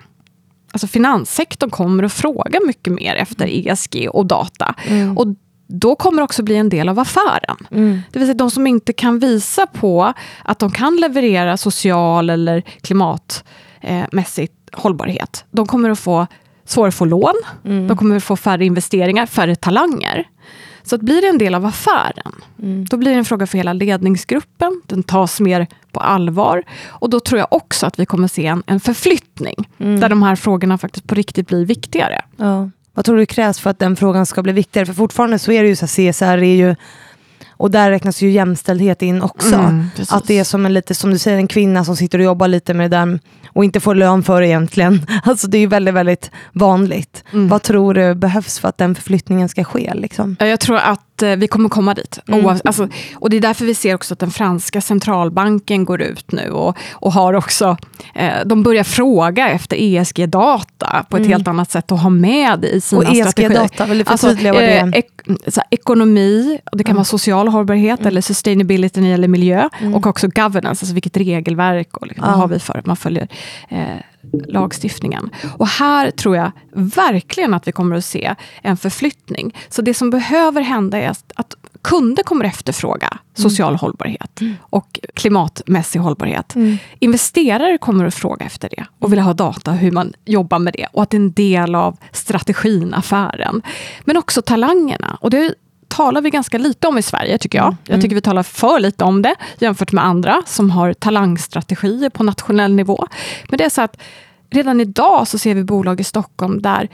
[0.73, 4.75] Alltså finanssektorn kommer att fråga mycket mer efter ESG och data.
[5.17, 5.27] Och
[5.67, 7.57] då kommer det också bli en del av affären.
[8.11, 12.61] Det vill säga de som inte kan visa på att de kan leverera social eller
[12.61, 16.27] klimatmässigt hållbarhet, de kommer att få
[16.65, 17.33] svårare att få lån,
[17.87, 20.27] de kommer att få färre investeringar, färre talanger.
[20.83, 22.31] Så att blir det en del av affären,
[22.89, 26.63] då blir det en fråga för hela ledningsgruppen, den tas mer på allvar.
[26.87, 30.35] Och då tror jag också att vi kommer se en, en förflyttning, där de här
[30.35, 32.21] frågorna faktiskt på riktigt blir viktigare.
[32.37, 32.69] Ja.
[32.93, 34.85] Vad tror du krävs för att den frågan ska bli viktigare?
[34.85, 36.75] För fortfarande så är det ju så här, CSR är ju,
[37.61, 39.55] och där räknas ju jämställdhet in också.
[39.55, 42.25] Mm, att det är som en lite, som du säger, en kvinna som sitter och
[42.25, 45.05] jobbar lite med det där och inte får lön för det egentligen.
[45.23, 47.23] Alltså det är ju väldigt, väldigt vanligt.
[47.33, 47.47] Mm.
[47.47, 49.93] Vad tror du behövs för att den förflyttningen ska ske?
[49.93, 50.35] Liksom?
[50.39, 52.19] Ja, Jag tror att eh, vi kommer komma dit.
[52.27, 56.31] Oav- alltså, och det är därför vi ser också att den franska centralbanken går ut
[56.31, 57.77] nu och, och har också,
[58.15, 62.81] eh, de börjar fråga efter ESG-data på ett helt annat sätt och ha med i
[62.81, 63.49] sina Och strategier.
[63.49, 64.85] ESG-data, vill du förtydliga vad det är?
[64.87, 69.69] eh, ek- ekonomi, och det kan vara social hållbarhet eller sustainability när det gäller miljö.
[69.95, 73.27] Och också governance, alltså vilket regelverk och liksom, vad har vi för att man följer
[73.69, 73.79] eh,
[74.47, 75.29] lagstiftningen.
[75.57, 79.55] Och här tror jag verkligen att vi kommer att se en förflyttning.
[79.69, 86.55] Så det som behöver hända är att- kunder kommer efterfråga social hållbarhet och klimatmässig hållbarhet.
[86.99, 90.87] Investerare kommer att fråga efter det och vilja ha data hur man jobbar med det
[90.93, 93.61] och att det är en del av strategin, affären.
[94.05, 95.17] Men också talangerna.
[95.21, 95.53] Och det
[95.91, 97.75] talar vi ganska lite om i Sverige, tycker jag.
[97.85, 102.23] Jag tycker vi talar för lite om det jämfört med andra som har talangstrategier på
[102.23, 103.07] nationell nivå.
[103.49, 103.97] Men det är så att
[104.49, 106.89] redan idag så ser vi bolag i Stockholm där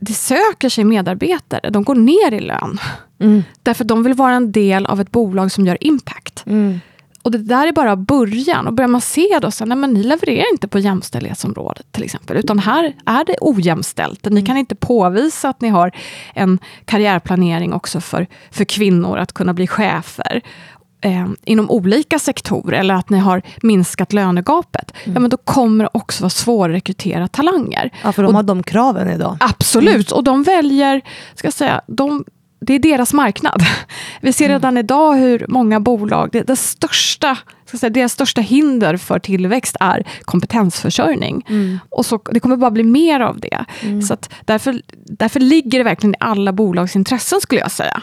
[0.00, 1.70] det söker sig medarbetare.
[1.70, 2.78] De går ner i lön
[3.22, 3.42] Mm.
[3.62, 6.42] Därför de vill vara en del av ett bolag som gör impact.
[6.46, 6.80] Mm.
[7.22, 8.66] Och det där är bara början.
[8.66, 12.36] Och börjar man se då, så, nej, men ni levererar inte på jämställdhetsområdet till exempel.
[12.36, 14.24] Utan här är det ojämställt.
[14.24, 15.92] Ni kan inte påvisa att ni har
[16.34, 20.42] en karriärplanering också för, för kvinnor att kunna bli chefer.
[21.04, 24.92] Eh, inom olika sektorer eller att ni har minskat lönegapet.
[25.04, 27.90] Ja, men då kommer det också vara svårt att rekrytera talanger.
[28.02, 29.36] Ja, för de har de kraven idag.
[29.40, 31.00] Absolut, och de väljer,
[31.34, 32.24] ska jag säga, de,
[32.66, 33.62] det är deras marknad.
[34.20, 38.96] Vi ser redan idag hur många bolag, det, det största, ska säga, deras största hinder
[38.96, 41.46] för tillväxt är kompetensförsörjning.
[41.88, 43.64] Och så, det kommer bara bli mer av det.
[44.02, 48.02] Så att därför, därför ligger det verkligen i alla bolags intressen, skulle jag säga,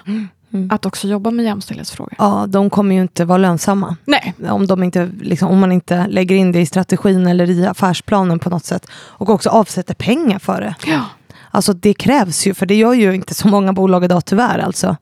[0.70, 2.14] att också jobba med jämställdhetsfrågor.
[2.18, 3.96] Ja, de kommer ju inte vara lönsamma.
[4.06, 7.66] Nej, Om, de inte, liksom, om man inte lägger in det i strategin eller i
[7.66, 8.88] affärsplanen på något sätt.
[8.92, 10.76] Och också avsätter pengar för det.
[10.88, 11.06] ja.
[11.52, 14.60] Alltså det krävs ju, för det gör ju inte så många bolag idag tyvärr.
[14.60, 14.98] Alltså.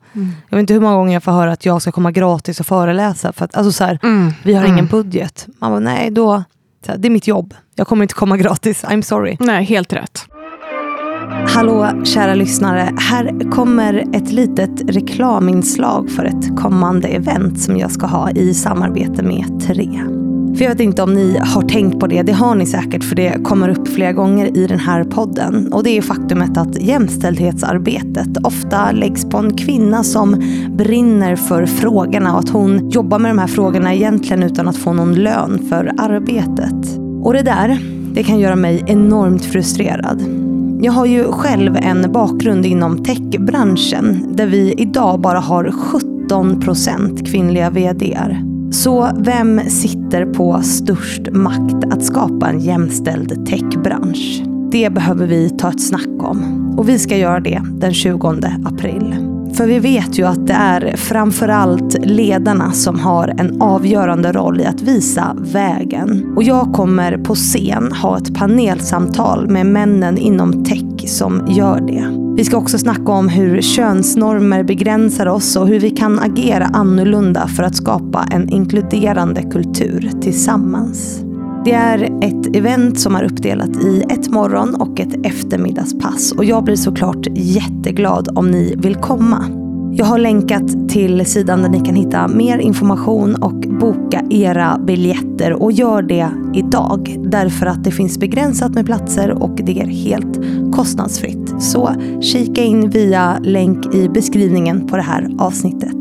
[0.48, 2.66] Jag vet inte hur många gånger jag får höra att jag ska komma gratis och
[2.66, 3.32] föreläsa.
[3.32, 4.32] För att, alltså så här, Mm.
[4.42, 5.46] Vi har ingen budget.
[5.58, 6.44] Man bara, nej, då,
[6.86, 7.54] här, det är mitt jobb.
[7.74, 9.36] Jag kommer inte komma gratis, I'm sorry.
[9.40, 10.26] Nej, helt rätt.
[11.54, 18.06] Hallå kära lyssnare, här kommer ett litet reklaminslag för ett kommande event som jag ska
[18.06, 20.00] ha i samarbete med Tre.
[20.58, 23.16] För jag vet inte om ni har tänkt på det, det har ni säkert för
[23.16, 25.72] det kommer upp flera gånger i den här podden.
[25.72, 32.32] Och det är faktumet att jämställdhetsarbetet ofta läggs på en kvinna som brinner för frågorna
[32.32, 35.92] och att hon jobbar med de här frågorna egentligen utan att få någon lön för
[35.98, 36.98] arbetet.
[37.22, 37.78] Och det där,
[38.14, 40.22] det kan göra mig enormt frustrerad.
[40.82, 45.64] Jag har ju själv en bakgrund inom techbranschen där vi idag bara har
[46.28, 48.47] 17% kvinnliga VDR.
[48.78, 54.42] Så vem sitter på störst makt att skapa en jämställd techbransch?
[54.72, 56.68] Det behöver vi ta ett snack om.
[56.78, 58.28] Och vi ska göra det den 20
[58.64, 59.16] april.
[59.54, 64.64] För vi vet ju att det är framförallt ledarna som har en avgörande roll i
[64.64, 66.32] att visa vägen.
[66.36, 72.27] Och jag kommer på scen ha ett panelsamtal med männen inom tech som gör det.
[72.38, 77.48] Vi ska också snacka om hur könsnormer begränsar oss och hur vi kan agera annorlunda
[77.48, 81.20] för att skapa en inkluderande kultur tillsammans.
[81.64, 86.64] Det är ett event som är uppdelat i ett morgon och ett eftermiddagspass och jag
[86.64, 89.44] blir såklart jätteglad om ni vill komma.
[89.92, 95.52] Jag har länkat till sidan där ni kan hitta mer information och boka era biljetter
[95.52, 100.40] och gör det idag därför att det finns begränsat med platser och det är helt
[100.72, 101.62] kostnadsfritt.
[101.62, 105.96] Så kika in via länk i beskrivningen på det här avsnittet.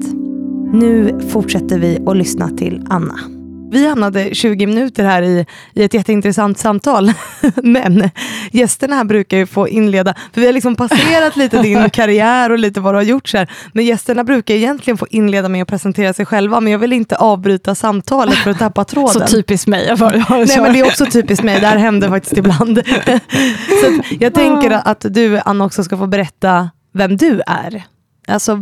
[0.73, 3.36] Nu fortsätter vi att lyssna till Anna.
[3.71, 7.11] Vi hamnade 20 minuter här i, i ett jätteintressant samtal.
[7.63, 8.09] Men
[8.51, 12.59] gästerna här brukar ju få inleda, för vi har liksom passerat lite din karriär och
[12.59, 13.27] lite vad du har gjort.
[13.27, 13.51] Så här.
[13.73, 17.15] Men gästerna brukar egentligen få inleda med att presentera sig själva, men jag vill inte
[17.15, 19.27] avbryta samtalet för att tappa tråden.
[19.27, 19.85] Så typiskt mig.
[19.87, 22.81] Jag bara, Nej men det är också typiskt mig, det här händer faktiskt ibland.
[23.81, 27.83] så jag tänker att du Anna också ska få berätta vem du är.
[28.29, 28.61] Alltså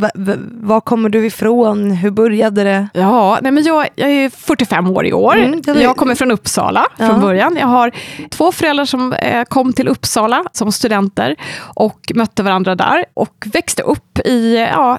[0.52, 1.90] var kommer du ifrån?
[1.90, 2.88] Hur började det?
[2.94, 5.36] Ja, nej men jag, jag är 45 år i år.
[5.36, 7.06] Mm, Jag kommer från Uppsala Ja.
[7.08, 7.56] från början.
[7.60, 7.92] Jag har
[8.30, 13.82] två föräldrar som eh, kom till Uppsala som studenter och mötte varandra där och växte
[13.82, 14.98] upp i ja,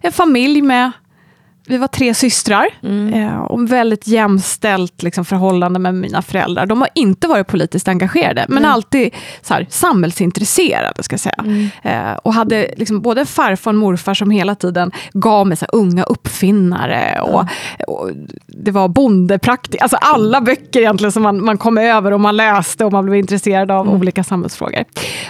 [0.00, 0.90] en familj med
[1.72, 2.68] vi var tre systrar
[3.12, 6.66] eh, och väldigt jämställt liksom, förhållande med mina föräldrar.
[6.66, 11.02] De har inte varit politiskt engagerade, men alltid så här, samhällsintresserade.
[11.02, 11.44] Ska säga.
[11.82, 15.78] Eh, och hade liksom, både farfar och morfar som hela tiden gav mig så här,
[15.80, 17.20] unga uppfinnare.
[17.20, 17.44] Och,
[17.86, 18.10] och
[18.46, 22.84] det var bondepraktik, alltså alla böcker egentligen som man, man kom över och man läste
[22.84, 24.84] och man blev intresserad av olika samhällsfrågor.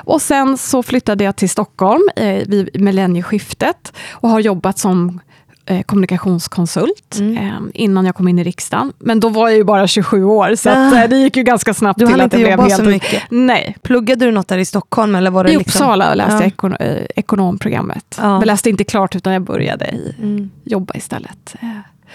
[0.05, 5.21] Och sen så flyttade jag till Stockholm eh, vid millennieskiftet och har jobbat som
[5.67, 8.93] eh, kommunikationskonsult eh, innan jag kom in i riksdagen.
[8.99, 11.03] Men då var jag ju bara 27 år, så att, Ah.
[11.03, 13.23] eh, det gick ju ganska snabbt Du till att det blev jobba så mycket.
[13.31, 15.15] Nej, Pluggade du något där i Stockholm?
[15.15, 15.81] Eller var det i liksom...
[15.83, 16.47] Uppsala läste jag Ja.
[16.47, 18.19] ekon eh, ekonomprogrammet.
[18.21, 18.39] Ja.
[18.39, 20.51] Men läste inte klart, utan jag började i, Mm.
[20.65, 21.55] jobba istället.
[21.61, 21.69] eh,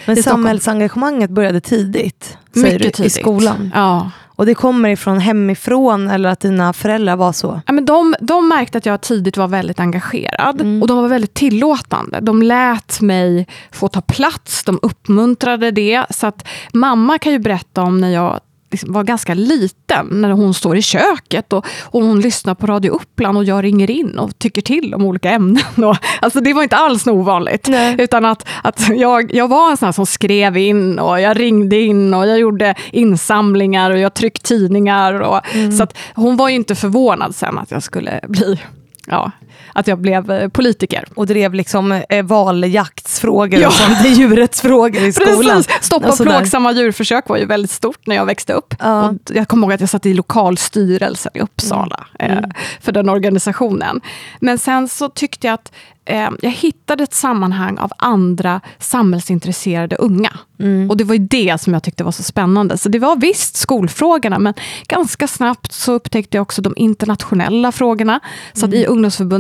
[0.05, 3.13] Men i samhällsengagemanget började tidigt, Mycket du, i tidigt.
[3.13, 3.71] skolan.
[3.75, 4.12] Ja.
[4.38, 7.62] Och det kommer ifrån hemifrån eller att dina föräldrar var så?
[7.65, 10.82] Ja, men de, de märkte att jag tidigt var väldigt engagerad Mm.
[10.82, 12.19] och de var väldigt tillåtande.
[12.21, 16.06] De lät mig få ta plats, de uppmuntrade det.
[16.10, 18.39] Så att mamma kan ju berätta om när jag
[18.71, 22.91] liksom var ganska liten, när hon står i köket och, och hon lyssnar på Radio
[22.91, 25.84] Uppland och jag ringer in och tycker till om olika ämnen.
[25.84, 27.67] Och, alltså det var inte alls ovanligt.
[27.67, 27.95] Nej.
[27.99, 32.13] Utan att, att jag, jag var en sån som skrev in och jag ringde in
[32.13, 35.21] och jag gjorde insamlingar och jag tryckte tidningar.
[35.21, 35.41] Och,
[35.77, 38.60] Så att hon var ju inte förvånad sen att jag skulle bli
[39.08, 39.32] ja,
[39.74, 41.06] att jag blev eh, politiker.
[41.15, 43.67] Och drev liksom eh, valjaktsfrågor Ja.
[43.67, 45.58] och sånt, djurrättsfrågor i skolan.
[45.63, 48.74] Precis, stoppa Och plågsamma djurförsök var ju väldigt stort när jag växte upp.
[48.80, 49.10] Ja.
[49.10, 52.38] Och jag kommer ihåg att jag satt i lokalstyrelsen i Uppsala Mm.
[52.38, 52.43] eh,
[52.82, 54.02] för den organisationen.
[54.39, 55.72] Men sen så tyckte jag att
[56.06, 60.32] eh, jag hittade ett sammanhang av andra samhällsintresserade unga.
[60.60, 60.89] Mm.
[60.89, 62.78] Och det var ju det som jag tyckte var så spännande.
[62.78, 64.54] Så det var visst skolfrågorna, men
[64.88, 68.20] ganska snabbt så upptäckte jag också de internationella frågorna.
[68.54, 68.91] Så att i Mm.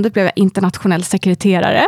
[0.07, 1.85] Ungdomsförbundet blev jag internationell sekreterare.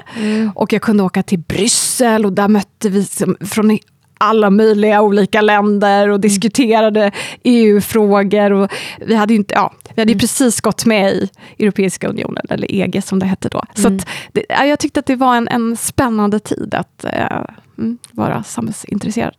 [0.56, 3.06] Och jag kunde åka till Bryssel och där mötte vi
[3.46, 3.78] från
[4.22, 6.14] alla möjliga olika länder Mm.
[6.14, 7.12] och diskuterade
[7.44, 8.52] EU-frågor.
[8.54, 8.72] Och
[9.08, 11.30] vi hade ju inte, ja, vi hade ju precis gått med i
[11.60, 13.64] Europeiska unionen, eller EG som det hette då.
[13.76, 13.98] Så Mm.
[13.98, 17.44] att det, ja, jag tyckte att det var en, en spännande tid att eh,
[17.78, 19.34] mm, vara samhällsintresserad.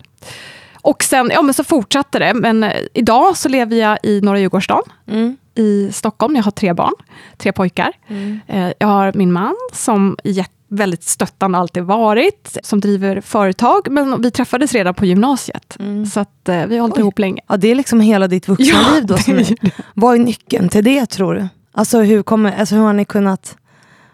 [0.82, 4.38] Och sen ja, men så fortsatte det, men eh, idag så lever jag i Norra
[4.40, 5.36] Djurgårdsstaden Mm.
[5.54, 6.36] I Stockholm.
[6.36, 6.92] Jag har tre barn,
[7.36, 7.92] tre pojkar.
[8.08, 8.40] Mm.
[8.46, 14.22] Eh, Jag har min man som är väldigt stöttande alltid varit, som driver företag, men
[14.22, 15.76] vi träffades redan på gymnasiet.
[15.80, 16.06] Mm.
[16.06, 17.00] Så att, eh, vi har hållit Oj.
[17.00, 17.40] ihop länge.
[17.48, 19.16] Ja, det är liksom hela ditt vuxna Ja, då.
[19.18, 19.56] Som är.
[19.94, 21.48] Vad är nyckeln till det tror du?
[21.72, 23.56] Alltså hur, kommer, alltså hur har ni kunnat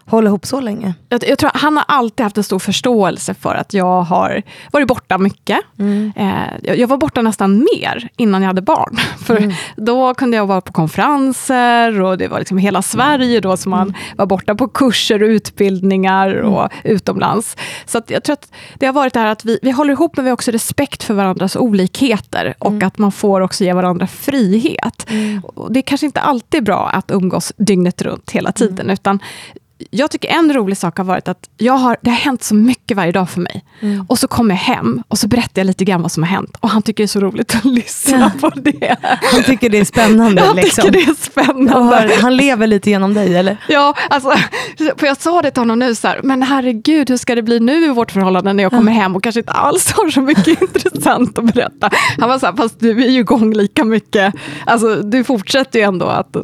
[0.07, 0.93] hålla ihop så länge?
[1.09, 4.87] Jag, jag tror han har alltid haft en stor förståelse för att jag har varit
[4.87, 5.59] borta mycket.
[5.79, 6.13] Mm.
[6.15, 8.97] Eh, jag, var borta nästan mer innan jag hade barn.
[9.25, 9.55] För Mm.
[9.75, 13.93] Då kunde jag vara på konferenser och det var liksom hela Sverige då som man
[14.15, 17.57] var borta på kurser och utbildningar och utomlands.
[17.85, 20.25] Så jag tror att det har varit det här att vi, vi håller ihop men
[20.25, 25.07] vi har också respekt för varandras olikheter och att man får också ge varandra frihet.
[25.55, 29.19] Och det är kanske inte alltid bra att umgås dygnet runt hela tiden utan
[29.91, 32.97] jag tycker en rolig sak har varit att jag har, det har hänt så mycket
[32.97, 33.65] varje dag för mig.
[33.81, 34.05] Mm.
[34.09, 36.57] Och så kommer jag hem och så berättar jag lite grann vad som har hänt.
[36.59, 38.95] Och han tycker det är så roligt att lyssna på det.
[39.33, 40.41] Han tycker det är spännande.
[40.41, 40.81] Han liksom.
[40.85, 41.73] tycker det är Och spännande.
[41.73, 43.57] har- han lever lite genom dig eller?
[43.69, 44.33] Ja, alltså,
[44.97, 47.59] för jag sa det till honom nu, så här, men herregud, hur ska det bli
[47.59, 50.47] nu i vårt förhållande när jag kommer hem och kanske inte alls har så mycket
[50.61, 51.89] intressant att berätta.
[52.19, 54.33] Han var så här, fast du är ju igång lika mycket.
[54.65, 56.35] Alltså, du fortsätter ju ändå att...
[56.35, 56.41] eh,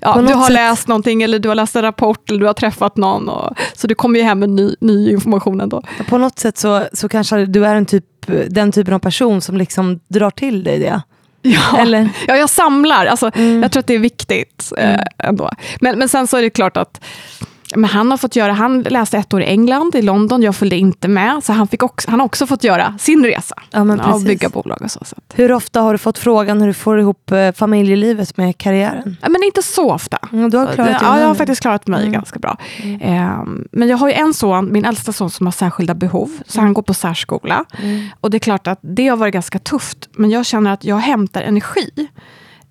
[0.00, 2.68] Ja, du har sätt- läst någonting, eller du har läst en rapport, eller du har
[2.70, 3.28] träffat någon.
[3.28, 5.82] Och, så du kommer ju hem med ny, ny information ändå.
[6.08, 8.04] På något sätt så, så kanske du är en typ,
[8.48, 11.02] den typen av person som liksom drar till dig det.
[11.42, 11.78] Ja.
[11.78, 12.08] Eller?
[12.26, 13.06] Ja, jag samlar.
[13.06, 13.62] Alltså, Mm.
[13.62, 15.50] Jag tror att det är viktigt eh, ändå.
[15.80, 17.00] Men, men sen så är det klart att
[17.76, 20.76] men han har fått göra, han läste ett år i England, i London, jag följde
[20.76, 21.44] inte med.
[21.44, 23.54] Så han, fick också, han har också fått göra sin resa.
[23.70, 25.00] Ja, men och bygga bolag och så.
[25.04, 25.16] så.
[25.34, 29.16] Hur ofta har du fått frågan hur du får ihop eh, familjelivet med karriären?
[29.22, 30.18] Ja, Men inte så ofta.
[30.32, 32.12] Mm, du har klarat ja, jag har faktiskt klarat mig Mm.
[32.12, 32.56] ganska bra.
[33.00, 36.30] Ehm, men jag har ju en son, min äldsta son, som har särskilda behov.
[36.46, 37.64] Så han går på särskola.
[37.82, 38.06] Mm.
[38.20, 40.08] Och det är klart att det har varit ganska tufft.
[40.12, 41.90] Men jag känner att jag hämtar energi.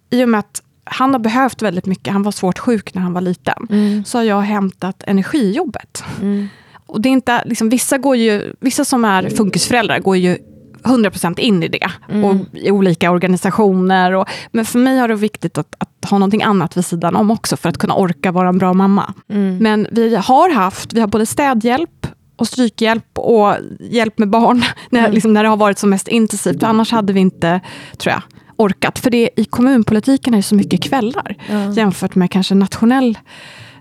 [0.10, 2.14] I och med att han har behövt väldigt mycket.
[2.14, 3.68] Han var svårt sjuk när han var liten.
[3.70, 4.06] Mm.
[4.06, 6.04] Så har jag hämtat energijobbet.
[6.22, 6.48] Mm.
[6.86, 10.38] Och det är inte, liksom, vissa, går ju, vissa som är funkisföräldrar går ju
[10.84, 11.92] 100% in i det.
[12.12, 12.24] Mm.
[12.24, 14.12] Och I olika organisationer.
[14.12, 17.16] Och, men för mig har det varit viktigt att, att ha någonting annat vid sidan
[17.16, 17.58] om också.
[17.58, 19.14] För att kunna orka vara en bra mamma.
[19.30, 19.58] Mm.
[19.58, 24.64] Men vi har haft, vi har både städhjälp och strykhjälp och hjälp med barn.
[24.90, 25.12] När, Mm.
[25.12, 26.64] liksom, när det har varit som mest intensivt.
[26.64, 27.62] Annars hade vi inte,
[27.98, 28.22] tror jag,
[28.56, 29.00] orkat.
[29.00, 31.36] För det, i kommunpolitiken är det så mycket kvällar.
[31.50, 31.72] Ja.
[31.72, 33.18] Jämfört med kanske nationell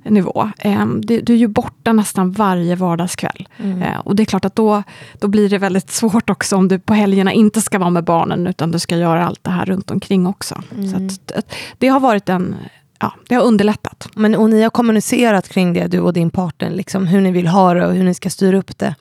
[0.04, 0.50] nivå.
[0.58, 3.48] Ehm, Du är ju borta nästan varje vardagskväll.
[3.58, 3.82] Mm.
[3.82, 4.82] Eh, Och det är klart att då,
[5.20, 8.46] då blir det väldigt svårt också om du på helgerna inte ska vara med barnen
[8.46, 10.62] utan du ska göra allt det här runt omkring också.
[10.74, 10.88] Mm.
[10.90, 12.54] Så att, det- det har varit en,
[13.00, 14.08] ja, det har underlättat.
[14.14, 17.46] Men, och ni har kommunicerat kring det, du och din partner, liksom, hur ni vill
[17.46, 18.94] ha det och hur ni ska styra upp det.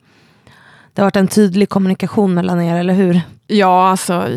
[0.94, 3.20] Det har varit en tydlig kommunikation mellan er, eller hur?
[3.46, 4.28] Ja, alltså...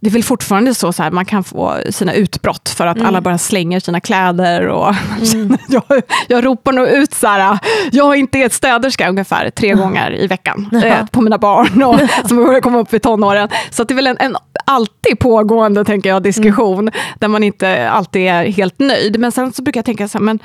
[0.00, 3.08] Det är väl fortfarande så, så här, man kan få sina utbrott för att Mm.
[3.08, 4.68] alla bara slänger sina kläder.
[4.68, 4.94] Och
[5.68, 5.82] jag,
[6.28, 7.58] jag ropar nog ut så här,
[7.92, 12.00] jag är inte ett städerska ungefär tre gånger i veckan eh, på mina barn och,
[12.28, 13.48] som börjar komma upp i tonåren.
[13.70, 14.36] Så att det är väl en, en
[14.66, 19.18] alltid pågående tänker jag, diskussion där man inte alltid är helt nöjd.
[19.20, 20.38] Men sen så brukar jag tänka så här, men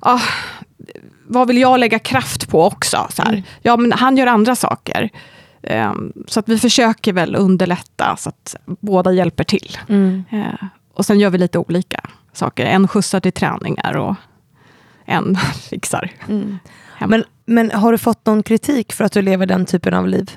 [0.00, 0.20] ah,
[1.28, 3.06] vad vill jag lägga kraft på också?
[3.10, 3.42] Så här.
[3.62, 5.10] Ja, men han gör andra saker.
[5.66, 9.78] Ehm, så att vi försöker väl underlätta så att båda hjälper till.
[9.88, 10.24] Mm.
[10.30, 12.00] Eh, och sen gör vi lite olika
[12.32, 12.66] saker.
[12.66, 14.14] En skjutsar till träningar och
[15.04, 15.36] en
[15.70, 16.58] fixar Mm.
[17.06, 20.30] Men, men har du fått någon kritik för att du lever den typen av liv?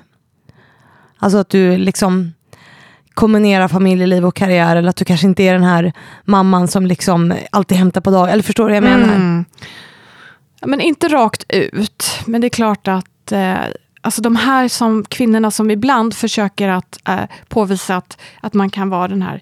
[1.17, 2.33] Alltså att du liksom
[3.13, 7.33] kombinerar familjeliv och karriär eller att du kanske inte är den här mamman som liksom
[7.51, 8.31] alltid hämtar på dag.
[8.31, 9.15] Eller förstår du vad jag menar?
[9.15, 9.45] Mm.
[10.65, 13.55] Men inte rakt ut, men det är klart att eh,
[14.09, 18.89] alltså de här som, kvinnorna som ibland försöker att eh, påvisa att, att man kan
[18.89, 19.41] vara den här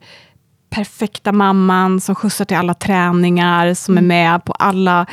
[0.70, 5.06] perfekta mamman som skjutsar till alla träningar, som är med på alla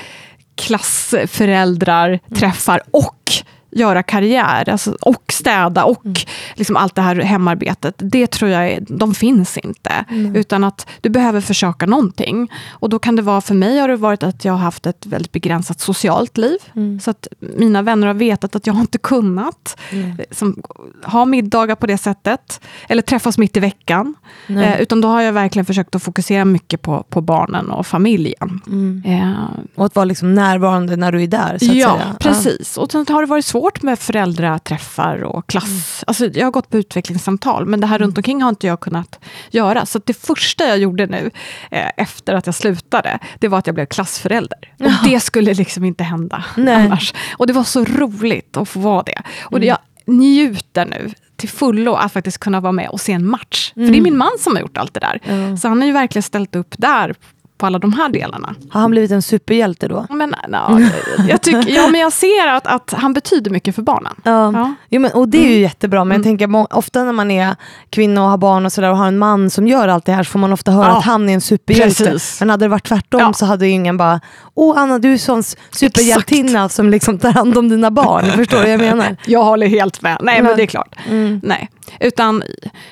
[0.57, 2.21] klassföräldrar Mm.
[2.41, 3.33] träffar och
[3.75, 6.15] göra karriär, alltså, och städa och Mm.
[6.55, 7.95] liksom allt det här hemarbetet.
[7.99, 10.05] Det tror jag, är, de finns inte.
[10.11, 10.37] Mm.
[10.37, 12.53] Utan att du behöver försöka någonting.
[12.71, 15.07] Och då kan det vara, för mig har det varit att jag har haft ett
[15.07, 16.59] väldigt begränsat socialt liv.
[16.77, 17.01] Mm.
[17.01, 20.17] Så att mina vänner har vetat att jag har inte kunnat Mm.
[20.31, 20.63] som,
[21.05, 22.61] ha middagar på det sättet.
[22.89, 24.15] Eller träffas mitt i veckan.
[24.49, 28.61] Eh, utan då har jag verkligen försökt att fokusera mycket på, på barnen och familjen.
[28.67, 29.03] Mm.
[29.07, 29.33] Eh,
[29.75, 31.59] Och att vara liksom närvarande när du är där.
[31.61, 32.17] Ja, säga.
[32.21, 32.77] precis.
[32.79, 35.65] Och sen har det varit svårt med föräldraträffar och klass.
[35.65, 36.05] Mm.
[36.07, 39.19] Alltså, jag har gått på utvecklingssamtal, men det här runt omkring har inte jag kunnat
[39.51, 39.87] göra.
[39.87, 41.31] Så det första jag gjorde nu,
[41.71, 44.75] eh, efter att jag slutade, det var att jag blev klassförälder.
[44.81, 46.75] Och det skulle liksom inte hända Nej.
[46.75, 47.15] annars.
[47.39, 49.23] Och det var så roligt att få vara det.
[49.45, 49.61] Och Mm.
[49.61, 53.73] det, jag njuter nu till fullo att faktiskt kunna vara med och se en match.
[53.75, 55.21] För det är min man som har gjort allt det där.
[55.25, 55.57] Mm.
[55.57, 57.15] Så han har ju verkligen ställt upp där
[57.59, 58.55] på alla de här delarna.
[58.71, 60.07] Har han blivit en superhjälte då?
[60.11, 60.81] Men, ja,
[61.29, 64.15] jag, tycker, ja, men jag ser att, att han betyder mycket för barnen.
[64.25, 64.53] Ja.
[64.53, 64.75] Ja.
[64.89, 66.39] Jo, men, och det är ju jättebra, men jag Mm.
[66.39, 67.57] tänker ofta när man är
[67.91, 70.23] kvinna och har barn och sådär och har en man som gör allt det här
[70.23, 70.99] så får man ofta höra Ja.
[70.99, 72.05] att han är en superhjälte.
[72.05, 72.41] Precis.
[72.41, 73.33] Men hade det varit tvärtom Ja.
[73.33, 74.21] så hade ju ingen bara
[74.55, 78.25] Åh Anna du är sån superhjältinna som liksom tar hand om dina barn.
[78.37, 79.17] Förstår du vad jag menar?
[79.27, 80.19] Jag håller helt med.
[80.23, 80.43] Nej, Ja.
[80.43, 80.95] men det är klart.
[81.11, 81.41] Mm.
[81.43, 81.71] Nej.
[82.01, 82.43] Utan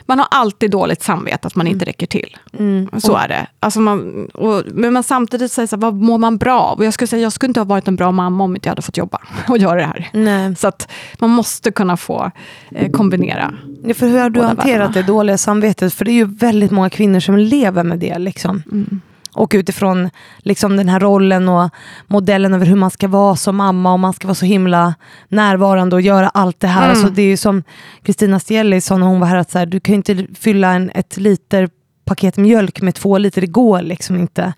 [0.06, 2.36] man har alltid dåligt samvete att man inte räcker till.
[2.58, 2.88] Mm.
[3.00, 3.46] Så är det.
[3.60, 6.78] Alltså man, och, men man samtidigt säger så här, vad mår man bra av?
[6.78, 8.70] Och jag skulle säga, jag skulle inte ha varit en bra mamma om inte jag
[8.70, 10.08] hade fått jobba och göra det här.
[10.12, 10.56] Nej.
[10.56, 12.30] Så att man måste kunna få
[12.70, 13.54] eh, kombinera.
[13.84, 14.92] Ja, för hur har du hanterat världarna.
[14.92, 15.94] det dåliga samvetet?
[15.94, 18.18] För det är ju väldigt många kvinnor som lever med det.
[18.18, 18.62] Liksom.
[18.72, 19.00] Mm.
[19.34, 21.70] Och utifrån liksom, den här rollen och
[22.06, 24.94] modellen över hur man ska vara som mamma och man ska vara så himla
[25.28, 26.84] närvarande och göra allt det här.
[26.84, 26.90] Mm.
[26.90, 27.62] Alltså, det är ju som
[28.02, 30.72] Kristina Stielli sa när hon var här, att så här, du kan ju inte fylla
[30.72, 31.68] en, ett liter
[32.14, 34.52] paket mjölk med två liter, det går liksom inte.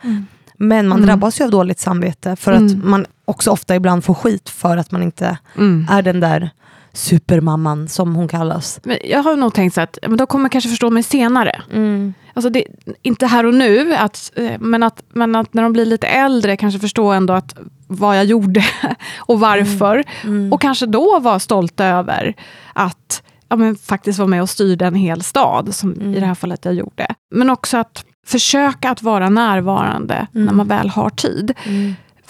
[0.58, 1.06] Men man Mm.
[1.06, 2.80] drabbas ju av dåligt samvete för att Mm.
[2.84, 5.86] man också ofta ibland får skit för att man inte Mm.
[5.90, 6.50] är den där
[6.92, 8.80] supermamman som hon kallas.
[8.84, 11.62] Men jag har nog tänkt så att men de kommer kanske förstå mig senare.
[12.34, 12.64] Alltså det,
[13.02, 16.56] inte här och nu, att, eh, men, att, men att när de blir lite äldre
[16.56, 17.54] kanske förstå ändå att
[17.86, 18.64] vad jag gjorde
[19.18, 20.04] och varför.
[20.24, 20.52] Mm.
[20.52, 22.34] Och kanske då vara stolta över
[22.72, 26.14] att ja, men faktiskt vara med och styrde en hel stad, som Mm.
[26.14, 27.06] i det här fallet jag gjorde.
[27.34, 30.56] Men också att försöka att vara närvarande när Mm.
[30.56, 31.52] man väl har tid.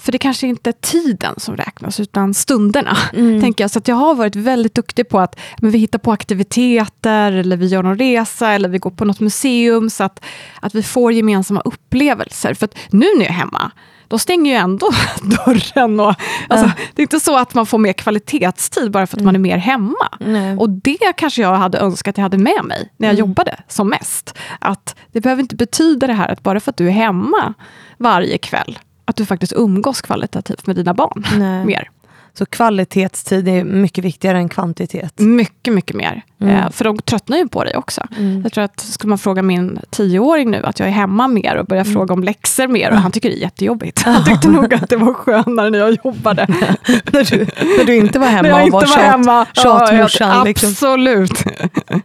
[0.05, 2.97] För det kanske inte är tiden som räknas, utan stunderna.
[3.13, 3.41] Mm.
[3.41, 3.71] Tänker jag.
[3.71, 7.57] Så att jag har varit väldigt duktig på att men vi hittar på aktiviteter, eller
[7.57, 10.25] vi gör någon resa, eller vi går på något museum, så att,
[10.59, 12.53] att vi får gemensamma upplevelser.
[12.53, 13.71] För att nu när jag är hemma,
[14.07, 14.89] då stänger ju ändå
[15.21, 15.99] dörren.
[15.99, 16.15] Och,
[16.49, 19.39] alltså, Det är inte så att man får mer kvalitetstid bara för att man är
[19.39, 20.09] mer hemma.
[20.19, 20.57] Nej.
[20.57, 24.37] Och det kanske jag hade önskat jag hade med mig när jag jobbade som mest.
[24.59, 27.53] Att det behöver inte betyda det här att bara för att du är hemma
[27.97, 31.65] varje kväll, att du faktiskt umgås kvalitativt med dina barn Nej.
[31.65, 31.89] mer.
[32.37, 35.19] Så kvalitetstid är mycket viktigare än kvantitet.
[35.19, 36.21] Mycket, mycket mer.
[36.41, 36.55] Mm.
[36.55, 38.01] Eh, för de tröttnar ju på dig också.
[38.43, 41.65] Jag tror att skulle man fråga min tioåring nu att jag är hemma mer och
[41.65, 41.93] börja Mm.
[41.93, 44.01] fråga om läxor mer, och han tycker det är jättejobbigt.
[44.01, 46.47] Han tyckte nog att det var skönare när jag jobbade.
[47.11, 47.37] när, du,
[47.77, 49.45] när du inte var hemma när jag och var, var hemma.
[49.53, 50.29] tjatmorsan.
[50.37, 50.69] Ja, liksom.
[50.69, 51.43] Absolut.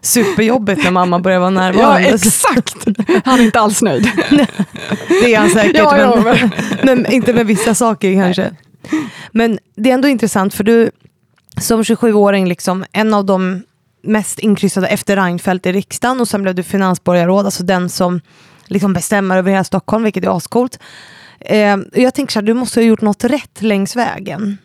[0.02, 2.08] Superjobbigt när mamma börjar vara Ja, närvarande.
[2.08, 2.76] exakt.
[3.24, 4.10] Han är inte alls nöjd.
[5.08, 6.50] det är han säkert, Ja, ja, men,
[6.82, 8.50] men inte med vissa saker kanske.
[9.32, 10.90] Men det är ändå intressant för du
[11.60, 13.62] som 27-åring, liksom, en av de
[14.02, 18.20] mest inkryssade efter Reinfeldt i riksdagen och sen blev du finansborgarråd, alltså den som
[18.66, 20.78] liksom bestämmer över hela Stockholm, vilket är ascoolt.
[21.40, 24.58] Eh, jag tänker så här, du måste ha gjort något rätt längs vägen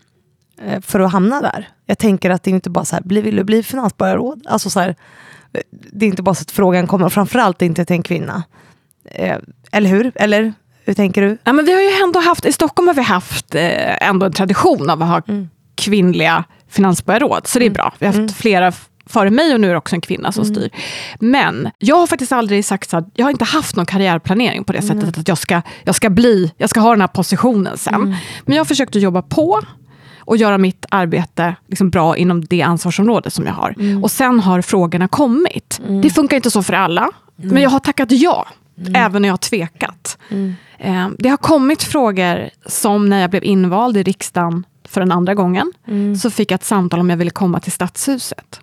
[0.62, 1.70] eh, för att hamna där.
[1.86, 4.42] Jag tänker att det är inte bara så här, bli- vill du bli finansborgarråd?
[4.50, 4.90] Alltså så här,
[5.54, 8.44] eh, det är inte bara så att frågan kommer, och framförallt inte till en kvinna.
[9.06, 9.38] Eh,
[9.72, 10.12] eller hur?
[10.16, 10.54] Eller
[10.86, 11.38] hur tänker du?
[11.44, 14.32] Ja, men vi har ju ändå haft, I Stockholm har vi haft eh, ändå en
[14.34, 15.50] tradition av att ha Mm.
[15.76, 17.94] kvinnliga finansborgarråd, så det är bra.
[18.00, 20.46] Vi har haft flera f- före mig och nu är det också en kvinna som
[20.46, 20.70] styr.
[21.20, 24.74] Men jag har faktiskt aldrig sagt så att jag har inte haft någon karriärplanering på
[24.74, 28.16] det sättet att jag ska, jag ska bli, jag ska ha den här positionen sen.
[28.46, 29.62] Men jag har försökt att jobba på
[30.20, 33.76] och göra mitt arbete liksom bra inom det ansvarsområde som jag har.
[34.04, 35.82] Och sen har frågorna kommit.
[36.04, 38.48] Det funkar inte så för alla, men jag har tackat ja,
[38.94, 40.18] även när jag har tvekat.
[40.80, 45.34] Eh, Det har kommit frågor som när jag blev invald i riksdagen för den andra
[45.34, 45.72] gången,
[46.22, 48.60] så fick jag ett samtal om jag ville komma till Stadshuset.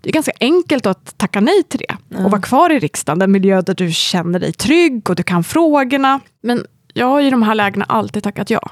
[0.00, 3.32] Det är ganska enkelt att tacka nej till det och vara kvar i riksdagen, den
[3.32, 6.20] miljö där du känner dig trygg och du kan frågorna.
[6.42, 8.70] Men jag har i de här lägena alltid tackat ja.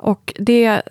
[0.00, 0.82] Och det,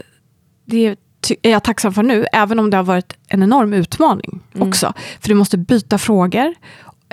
[0.66, 0.96] det
[1.42, 4.94] är jag tacksam för nu, även om det har varit en enorm utmaning också.
[5.22, 6.54] För du måste byta frågor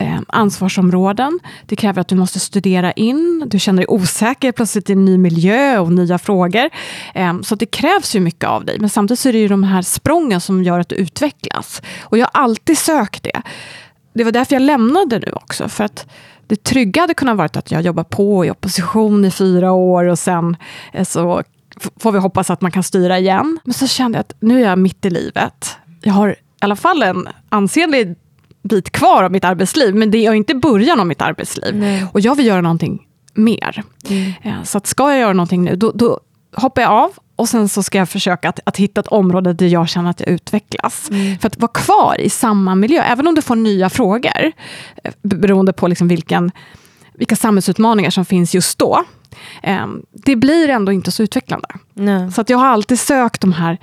[0.01, 1.40] eh, ansvarsområden.
[1.66, 5.18] Det kräver att du måste studera in, du känner dig osäker plötsligt i en ny
[5.18, 6.70] miljö och nya frågor.
[7.14, 8.76] Eh, så det krävs ju mycket av dig.
[8.80, 11.82] Men samtidigt så är det ju de här sprången som gör att du utvecklas.
[12.03, 13.42] Och jag har alltid sökt det.
[14.12, 15.68] Det var därför jag lämnade nu också.
[15.68, 16.07] För att
[16.46, 20.18] det trygga hade kunnat vara att jag jobbar på i opposition i fyra år och
[20.18, 20.57] sen
[20.92, 21.42] eh, så
[22.01, 23.59] får vi hoppas att man kan styra igen.
[23.64, 25.76] Men så kände jag att nu är jag mitt i livet.
[26.03, 28.16] Jag har i alla fall en ansenlig
[28.63, 31.77] bit kvar av mitt arbetsliv, men det är inte början av mitt arbetsliv.
[31.77, 32.07] Nej.
[32.13, 33.83] Och jag vill göra någonting mer.
[34.09, 34.33] Mm.
[34.43, 36.21] Eh, så att ska jag göra någonting nu, då, då
[36.57, 39.67] hoppar jag av och sen så ska jag försöka att, att hitta ett område där
[39.67, 41.11] jag känner att jag utvecklas.
[41.11, 41.39] Mm.
[41.39, 44.53] För att vara kvar i samma miljö, även om du får nya frågor,
[45.05, 46.53] eh, beroende på liksom vilken,
[47.15, 49.05] vilka samhällsutmaningar som finns just då,
[49.63, 51.69] eh, det blir ändå inte så utvecklande.
[51.95, 52.33] Nej.
[52.33, 53.79] Så att jag har alltid sökt de här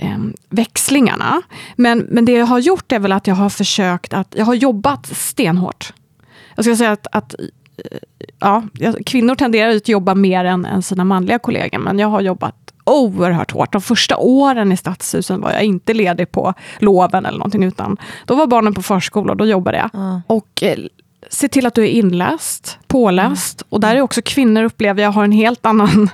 [0.00, 1.42] eh, växlingarna.
[1.76, 4.54] Men, men det jag har gjort är väl att jag har försökt att, jag har
[4.54, 5.92] jobbat stenhårt.
[6.54, 7.98] Jag ska säga att, att eh,
[8.38, 8.62] ja,
[9.06, 13.50] kvinnor tenderar att jobba mer än, än sina manliga kollegor, men jag har jobbat oerhört
[13.50, 13.72] hårt.
[13.72, 18.34] De första åren i Stadshusen var jag inte ledig på loven eller någonting, utan då
[18.34, 19.90] var barnen på förskola och då jobbade jag.
[19.94, 20.20] Mm.
[20.26, 20.78] Och eh,
[21.32, 23.62] se till att du är inläst, påläst.
[23.62, 23.66] Mm.
[23.68, 26.10] Och där är också kvinnor, upplever jag, har en helt annan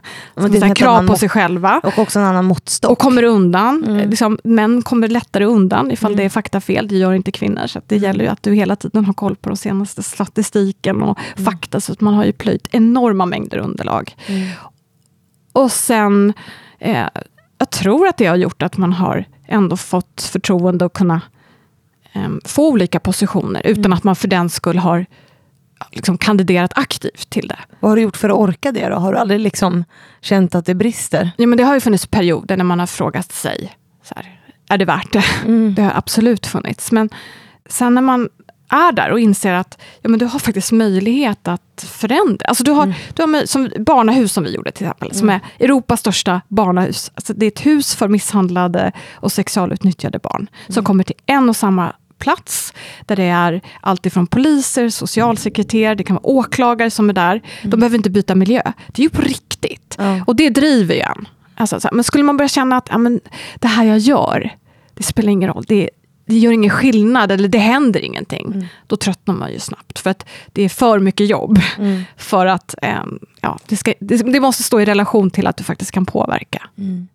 [0.51, 1.81] säga, krav på sig själva.
[1.85, 2.91] Och också en annan måttstock.
[2.91, 3.85] Och kommer undan.
[3.87, 4.11] Mm.
[4.11, 6.17] Liksom, män kommer lättare undan ifall mm.
[6.17, 6.89] det är faktafel.
[6.89, 7.67] Det gör inte kvinnor.
[7.67, 8.05] Så det mm.
[8.05, 11.45] gäller ju att du hela tiden har koll på den senaste statistiken och mm.
[11.45, 11.81] fakta.
[11.81, 14.17] Så att man har ju plöjt enorma mängder underlag.
[14.27, 14.49] Mm.
[15.53, 16.33] Och sen,
[16.79, 17.09] eh,
[17.59, 21.21] jag tror att det har gjort att man har ändå fått förtroende att kunna
[22.45, 23.93] få olika positioner, utan mm.
[23.93, 25.07] att man för den skull har
[25.93, 27.59] liksom kandiderat aktivt till det.
[27.81, 28.97] Vad har du gjort för att orka det då?
[28.97, 29.85] Har du aldrig liksom
[30.21, 31.31] känt att det brister?
[31.37, 34.79] Ja, men det har ju funnits perioder när man har frågat sig, så här, är
[34.79, 35.25] det värt det?
[35.45, 35.75] Mm.
[35.75, 36.93] Det har absolut funnits.
[36.93, 37.11] Men
[37.69, 38.29] sen när man
[38.69, 42.47] är där och inser att ja, men du har faktiskt möjlighet att förändra.
[42.47, 42.97] Alltså du har, mm.
[43.14, 45.19] du har som barnahus som vi gjorde till exempel, mm.
[45.19, 47.11] som är Europas största barnahus.
[47.14, 50.75] Alltså det är ett hus för misshandlade och sexualutnyttjade barn, mm.
[50.75, 52.75] som kommer till en och samma plats,
[53.07, 57.33] där det är alltifrån poliser, socialsekreterare, det kan vara åklagare som är där.
[57.33, 57.71] Mm.
[57.71, 58.62] De behöver inte byta miljö.
[58.87, 59.99] Det är ju på riktigt.
[60.27, 61.29] Och det driver ju en.
[61.57, 63.21] Alltså, men skulle man börja känna att ja, men,
[63.55, 64.57] det här jag gör,
[64.95, 65.64] det spelar ingen roll.
[65.69, 65.91] Det,
[66.27, 68.47] det gör ingen skillnad eller det händer ingenting.
[68.47, 68.67] Mm.
[68.87, 69.99] Då tröttnar man ju snabbt.
[69.99, 71.59] För att det är för mycket jobb.
[71.79, 72.03] Mm.
[72.17, 73.05] För att eh,
[73.41, 76.69] ja, det, ska, det, det, måste stå i relation till att du faktiskt kan påverka.
[76.79, 77.09] Mm.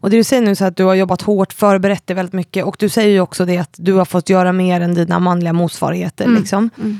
[0.00, 2.64] Och det du säger nu är att du har jobbat hårt, förberett dig väldigt mycket.
[2.64, 5.52] Och du säger ju också det att du har fått göra mer än dina manliga
[5.52, 6.24] motsvarigheter.
[6.24, 6.40] Mm.
[6.40, 6.70] Liksom.
[6.78, 6.98] Mm.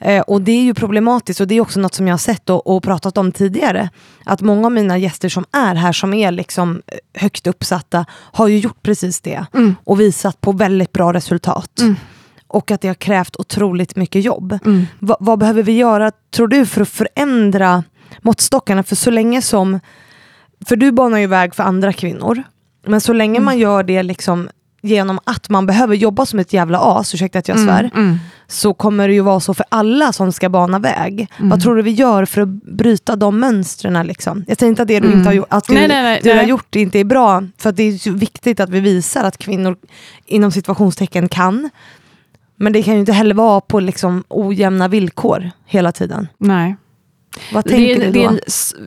[0.00, 2.50] Eh, och det är ju problematiskt och det är också något som jag har sett
[2.50, 3.90] och, och, pratat om tidigare.
[4.24, 8.48] Att många av mina gäster som är här, som är liksom eh, högt uppsatta, har
[8.48, 9.44] ju gjort precis det.
[9.54, 9.76] Mm.
[9.84, 11.80] Och visat på väldigt bra resultat.
[11.80, 11.96] Mm.
[12.46, 14.58] Och att det har krävt otroligt mycket jobb.
[14.64, 14.86] Mm.
[14.98, 17.84] Va, vad behöver vi göra, tror du, för att förändra
[18.22, 18.82] måttstockarna?
[18.82, 19.80] För så länge som...
[20.66, 22.42] För du banar ju väg för andra kvinnor.
[22.86, 23.44] Men så länge mm.
[23.44, 24.48] man gör det liksom
[24.82, 28.06] genom att man behöver jobba som ett jävla as, ursäkta att jag mm, svär, mm,
[28.06, 28.18] mm.
[28.46, 31.28] så kommer det ju vara så för alla som ska bana väg.
[31.36, 31.50] Mm.
[31.50, 34.06] Vad tror du vi gör för att bryta de mönstren?
[34.06, 34.44] Liksom?
[34.48, 35.44] Jag säger inte att det du, inte har, mm.
[35.48, 38.60] att du, nej, nej, nej, du har gjort inte är bra, för det är viktigt
[38.60, 39.76] att vi visar att kvinnor
[40.26, 41.70] inom situationstecken kan.
[42.56, 46.28] Men det kan ju inte heller vara på liksom ojämna villkor hela tiden.
[46.38, 46.76] Nej.
[47.52, 48.40] Vad tänker det, är, det är en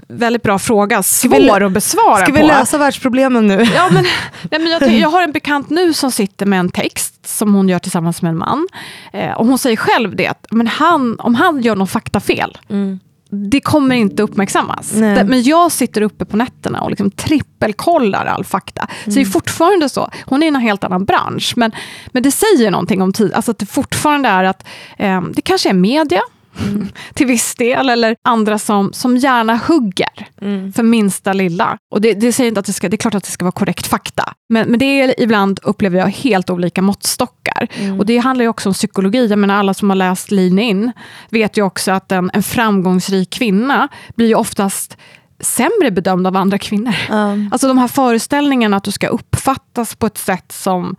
[0.08, 2.32] väldigt bra fråga, svår vi, att besvara Ska på.
[2.32, 3.64] vi lösa världsproblemen nu?
[3.76, 4.04] Ja, men,
[4.52, 7.70] nej, men jag, jag, har en bekant nu som sitter med en text som hon
[7.70, 8.68] gör tillsammans med en man.
[9.14, 13.00] Eh, och hon säger själv det, att men han, om han gör något faktafel, mm.
[13.30, 14.92] det kommer inte uppmärksammas.
[14.92, 18.82] Det, men jag sitter uppe på nätterna och liksom trippelkollar all fakta.
[18.82, 19.04] Mm.
[19.04, 19.32] Så det är mm.
[19.32, 20.10] fortfarande så.
[20.26, 21.72] Hon är i en helt annan bransch, men,
[22.08, 23.34] men det säger någonting om tid.
[23.34, 24.68] Alltså att det fortfarande är att
[24.98, 26.22] eh, det kanske är media,
[26.62, 26.88] Mm.
[27.14, 30.74] till viss del, eller andra som, som gärna hugger mm.
[30.74, 31.78] för minsta lilla.
[31.92, 33.52] Och det, det, säger inte att det, ska, det är klart att det ska vara
[33.52, 37.68] korrekt fakta, men, men det är ibland, upplever jag, helt olika måttstockar.
[37.76, 38.00] Mm.
[38.00, 39.28] Och det handlar ju också om psykologi.
[39.28, 40.92] Jag menar, alla som har läst Lean In
[41.30, 44.98] vet ju också att en, en framgångsrik kvinna blir ju oftast
[45.40, 46.96] sämre bedömd av andra kvinnor.
[47.10, 47.50] Mm.
[47.52, 50.96] Alltså de här föreställningarna att du ska uppfattas på ett sätt som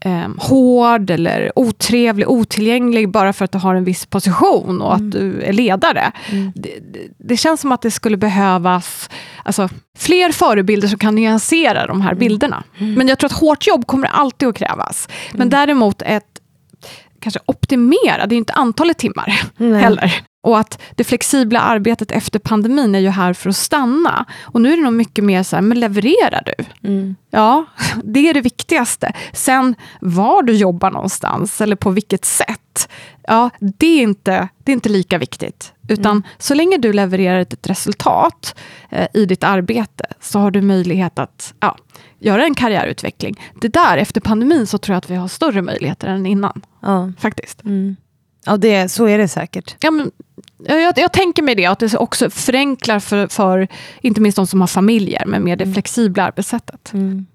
[0.00, 5.06] eh, hård eller otrevlig, otillgänglig bara för att du har en viss position och mm.
[5.06, 6.12] att du är ledare.
[6.30, 6.52] Mm.
[6.54, 6.78] Det,
[7.18, 9.10] det, känns som att det skulle behövas
[9.42, 9.68] alltså,
[9.98, 12.18] fler förebilder som kan nyansera de här mm.
[12.18, 12.64] bilderna.
[12.78, 12.94] Mm.
[12.94, 15.08] Men jag tror att hårt jobb kommer alltid att krävas.
[15.32, 15.50] Men mm.
[15.50, 16.24] däremot ett
[17.20, 19.80] kanske optimera, det är inte antalet timmar Nej.
[19.80, 20.22] heller.
[20.42, 24.24] Och att det flexibla arbetet efter pandemin är ju här för att stanna.
[24.42, 26.88] Och nu är det nog mycket mer så här, men levererar du?
[26.88, 27.16] Mm.
[27.30, 27.64] Ja,
[28.04, 29.12] det är det viktigaste.
[29.32, 32.88] Sen var du jobbar någonstans, eller på vilket sätt,
[33.26, 35.72] ja, det är inte, det är inte lika viktigt.
[35.88, 36.22] Utan Mm.
[36.38, 38.54] så länge du levererar ett resultat
[38.90, 41.76] eh, i ditt arbete, så har du möjlighet att ja,
[42.18, 43.40] göra en karriärutveckling.
[43.60, 46.62] Det där, efter pandemin, så tror jag att vi har större möjligheter än innan.
[46.82, 47.64] Ja, Faktiskt.
[47.64, 47.96] mm.
[48.46, 49.76] ja det, så är det säkert.
[49.80, 50.10] Ja, men,
[50.58, 53.68] jag, jag, tänker mig det, att det också förenklar för, för
[54.00, 56.92] inte minst de som har familjer, med mer det flexibla arbetssättet.
[56.92, 57.26] Mm.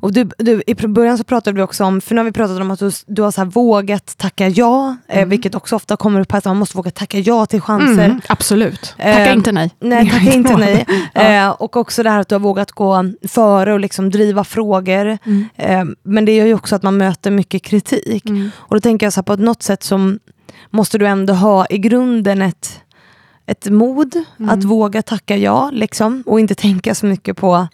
[0.00, 2.60] Och du, du, I början så pratade vi också om, för nu har vi pratat
[2.60, 6.32] om att du, du har så vågat tacka ja, eh, vilket också ofta kommer upp
[6.32, 8.04] här, att man måste våga tacka ja till chanser.
[8.04, 8.94] Mm, absolut.
[8.96, 9.70] Tacka Eh, inte nej.
[9.80, 10.86] Nej, tacka inte nej.
[11.14, 15.18] Eh, och också det här att du har vågat gå före och liksom driva frågor.
[15.24, 15.48] Mm.
[15.56, 18.26] Eh, men det gör ju också att man möter mycket kritik.
[18.26, 18.50] Mm.
[18.56, 20.18] Och då tänker jag så här, på något sätt som
[20.70, 22.80] måste du ändå ha i grunden ett,
[23.46, 24.50] ett mod Mm.
[24.50, 27.68] att våga tacka ja, liksom, och inte tänka så mycket på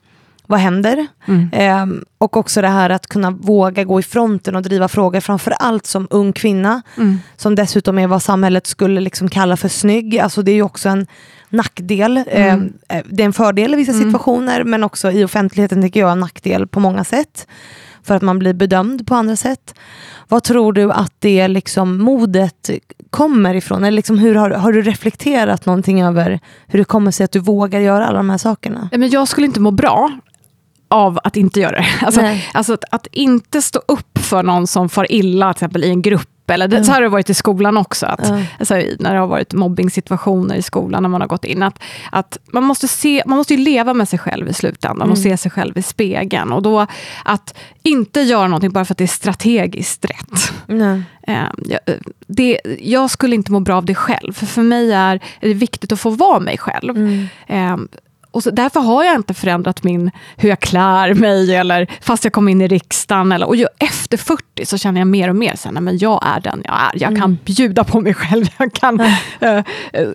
[0.46, 1.06] vad händer.
[1.26, 1.48] Mm.
[1.52, 5.50] Eh, och också det här att kunna våga gå i fronten och driva frågor, framför
[5.50, 7.18] allt som ung kvinna, Mm.
[7.36, 10.18] som dessutom är vad samhället skulle liksom kalla för snygg.
[10.18, 11.06] Alltså det är ju också en
[11.48, 12.16] nackdel.
[12.30, 12.72] Mm.
[12.88, 14.04] Eh, det är en fördel i vissa Mm.
[14.04, 17.46] situationer, men också i offentligheten tycker jag en nackdel på många sätt.
[18.04, 19.74] För att man blir bedömd på andra sätt.
[20.28, 22.70] Vad tror du att det liksom modet
[23.10, 23.84] kommer ifrån?
[23.84, 27.38] Eller liksom hur har, har du reflekterat någonting över hur det kommer sig att du
[27.38, 28.88] vågar göra alla de här sakerna?
[28.92, 30.12] Men jag skulle inte må bra
[30.88, 31.86] av att inte göra det.
[32.06, 32.20] Alltså,
[32.52, 36.02] alltså att, att inte stå upp för någon som far illa, till exempel i en
[36.02, 36.28] grupp.
[36.46, 36.84] Eller det, Mm.
[36.84, 38.06] Så har det varit i skolan också.
[38.06, 38.40] Att, Ja.
[38.58, 41.62] alltså, när det har varit mobbing-situationer i skolan, när man har gått in.
[41.62, 41.78] Att,
[42.12, 45.22] att man, måste se, man måste ju leva med sig själv i slutändan och Mm.
[45.22, 46.52] se sig själv i spegeln.
[46.52, 46.86] Och då
[47.24, 50.52] att inte göra någonting bara för att det är strategiskt rätt.
[50.66, 51.02] Nej.
[51.26, 51.34] Eh,
[51.68, 51.94] jag, eh,
[52.26, 55.54] det, jag skulle inte må bra av det själv, för för mig är, är det
[55.54, 56.98] viktigt att få vara mig själv.
[58.34, 58.36] Mm.
[58.36, 62.32] Och så, därför har jag inte förändrat min, hur jag klär mig, eller fast jag
[62.32, 63.32] kom in i riksdagen.
[63.32, 66.40] Eller, och ju, efter 40 så känner jag mer och mer att men jag är
[66.40, 67.02] den jag är.
[67.02, 68.44] Jag kan bjuda på mig själv.
[68.58, 69.00] Jag kan,
[69.40, 69.58] eh,
[69.92, 70.08] eh,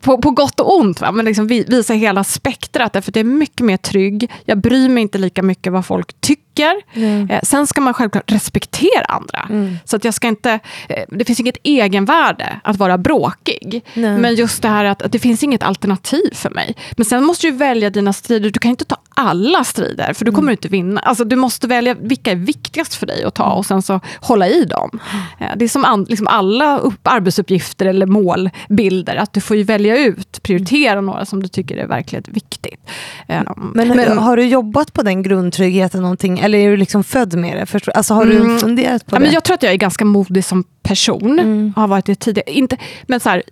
[0.00, 1.12] på, på gott och ont, va?
[1.12, 2.92] men liksom vi, visa hela spektrat.
[2.92, 4.30] Därför det är mycket mer trygg.
[4.44, 6.74] Jag bryr mig inte lika mycket vad folk tycker.
[6.94, 7.26] Nej.
[7.30, 9.46] Eh, sen ska man självklart respektera andra.
[9.48, 9.76] Mm.
[9.84, 10.58] Så att jag ska inte,
[10.88, 13.84] eh, det finns inget egenvärde att vara bråkig.
[13.94, 14.18] Nej.
[14.18, 16.76] Men just det här att, att det finns inget alternativ för mig.
[16.96, 18.50] Men sen måste du välja dina strider.
[18.50, 21.00] Du kan inte ta alla strider, för du kommer inte vinna.
[21.00, 24.48] Alltså, du måste välja vilka är viktigast för dig att ta och sen så hålla
[24.48, 24.98] i dem.
[25.40, 29.98] Eh, Det är som an, liksom alla upp, arbetsuppgifter eller målbilder, att du får välja
[29.98, 32.80] ut, prioritera några som du tycker är verkligen viktigt.
[33.28, 33.42] Eh,
[33.74, 36.38] Men, har du jobbat på den grundtryggheten någonting?
[36.38, 37.66] Eller är du liksom född med det?
[37.66, 38.58] Förstår, alltså har du Mm.
[38.58, 39.24] funderat på Ja, det?
[39.24, 41.38] men jag tror att jag är ganska modig som person.
[41.38, 41.72] Mm.
[41.76, 42.52] Har varit det tidigare.
[42.52, 43.42] Inte, men så här,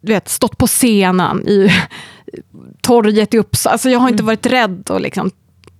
[0.00, 1.70] du vet, stått på scenen i
[2.82, 3.72] torget i Uppsala.
[3.72, 4.26] Alltså, jag har inte Mm.
[4.26, 5.30] varit rädd att liksom,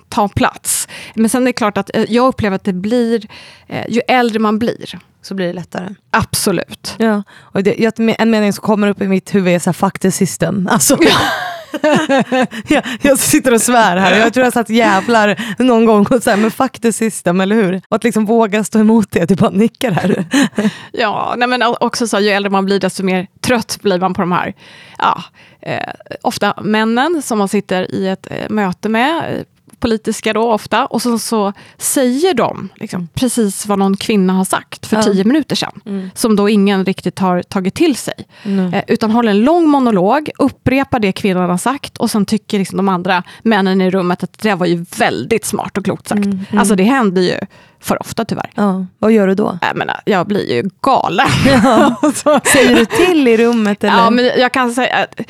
[0.09, 0.89] ta plats.
[1.15, 3.27] Men sen är det klart att eh, jag upplever att det blir,
[3.67, 5.95] eh, ju äldre man blir, Så blir det lättare.
[6.11, 6.95] absolut.
[6.99, 7.23] Ja.
[7.39, 10.11] Och det, en mening som kommer upp i mitt huvud är så här, fuck the
[10.13, 10.69] system.
[10.73, 10.97] Alltså,
[12.69, 14.19] jag, jag sitter och svär här.
[14.19, 17.83] Jag tror jag satt jävlar någon gång och sa, men fuck the system, eller hur?
[17.89, 20.25] Och att liksom våga stå emot det, du bara nickar här.
[20.93, 24.21] Ja, nej, men också så, ju äldre man blir, desto mer trött blir man på
[24.23, 24.55] de här,
[24.99, 25.23] ja,
[25.61, 29.43] eh, ofta männen som man sitter i ett eh, möte med, eh,
[29.81, 34.87] politiska då ofta, och så, så säger de liksom, precis vad någon kvinna har sagt
[34.87, 35.03] för Ja.
[35.03, 38.15] tio minuter sedan, som då ingen riktigt har tagit till sig.
[38.43, 38.75] Mm.
[38.75, 42.77] Eh, utan håller en lång monolog, upprepar det kvinnan har sagt, och sen tycker liksom
[42.77, 46.29] de andra männen i rummet att det var ju väldigt smart och klokt sagt.
[46.59, 47.39] Alltså det händer ju
[47.81, 48.51] för ofta tyvärr.
[48.55, 48.87] Ja.
[48.99, 49.59] Vad gör du då?
[49.63, 51.27] Jag, menar, jag blir ju galen.
[52.15, 53.85] Så- Säger du till i rummet?
[53.85, 53.95] Eller?
[53.97, 55.21] Ja, men jag kan säga att,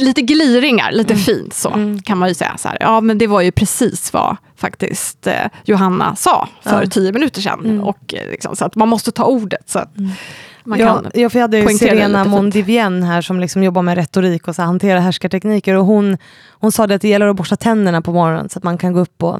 [0.00, 2.02] lite gliringar, lite fint så, Mm.
[2.02, 2.56] kan man ju säga.
[2.58, 2.78] Så här.
[2.80, 5.34] Ja, men det var ju precis vad faktiskt eh,
[5.64, 6.76] Johanna sa för Ja.
[6.76, 6.90] Mm.
[6.90, 7.80] tio minuter sedan.
[7.80, 9.70] Och, eh, liksom, så att man måste ta ordet.
[9.70, 9.92] Så att
[10.64, 12.24] man ja, ja, för jag hade ju Serena.
[12.24, 15.74] Mondivien här som liksom jobbar med retorik och så hanterar härskartekniker.
[15.74, 16.18] Och hon,
[16.50, 18.92] hon sa det att det gäller att borsta tänderna på morgonen så att man kan
[18.92, 19.38] gå upp och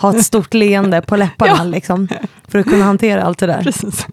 [0.00, 1.52] ha ett stort leende på läpparna.
[1.58, 1.64] Ja.
[1.64, 2.08] Liksom,
[2.48, 3.62] för att kunna hantera allt det där.
[3.62, 4.06] precis.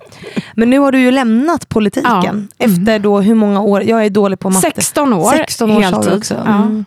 [0.56, 2.12] Men nu har du ju lämnat politiken.
[2.24, 2.30] Ja.
[2.30, 2.48] Mm.
[2.58, 3.84] Efter då hur många år?
[3.84, 4.72] Jag är dålig på matte.
[4.76, 6.14] 16 år, 16 år heltid.
[6.14, 6.34] också.
[6.46, 6.56] Ja.
[6.56, 6.86] Mm.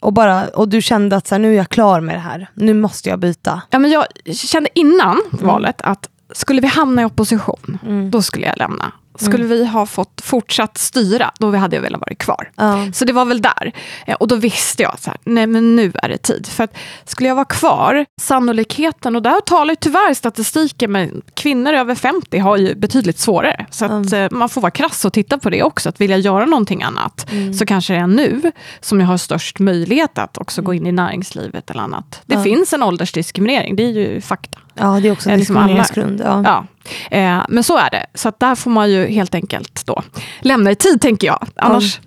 [0.00, 2.46] Och, bara, och du kände att så här, nu är jag klar med det här.
[2.54, 3.62] Nu måste jag byta.
[3.70, 8.10] Ja, men jag kände innan valet att skulle vi hamna i opposition, Mm.
[8.10, 8.92] då skulle jag lämna.
[9.20, 12.50] Skulle vi ha fått fortsatt styra, då hade jag velat vara kvar.
[12.56, 12.86] Ja.
[12.94, 13.72] Så det var väl där.
[14.06, 16.46] Eh, Och då visste jag att nej men nu är det tid.
[16.46, 21.72] För att skulle jag vara kvar, sannolikheten, och där talar ju tyvärr statistiken, men kvinnor
[21.72, 23.66] över 50 har ju betydligt svårare.
[23.70, 25.88] Så att eh, man får vara krass och titta på det också.
[25.88, 27.26] Att vilja göra någonting annat,
[27.58, 30.92] så kanske det är nu som jag har störst möjlighet att också gå in i
[30.92, 32.22] näringslivet eller annat.
[32.26, 34.58] Det finns en åldersdiskriminering, det är ju fakta.
[34.74, 36.20] Ja, det är också en liksom diskrimineringsgrund.
[36.24, 36.42] Ja.
[36.44, 36.66] Ja,
[37.10, 38.06] eh, men så är det.
[38.14, 40.02] Så att där får man ju helt enkelt då
[40.40, 41.46] lämna i tid, tänker jag.
[41.56, 42.00] Annars,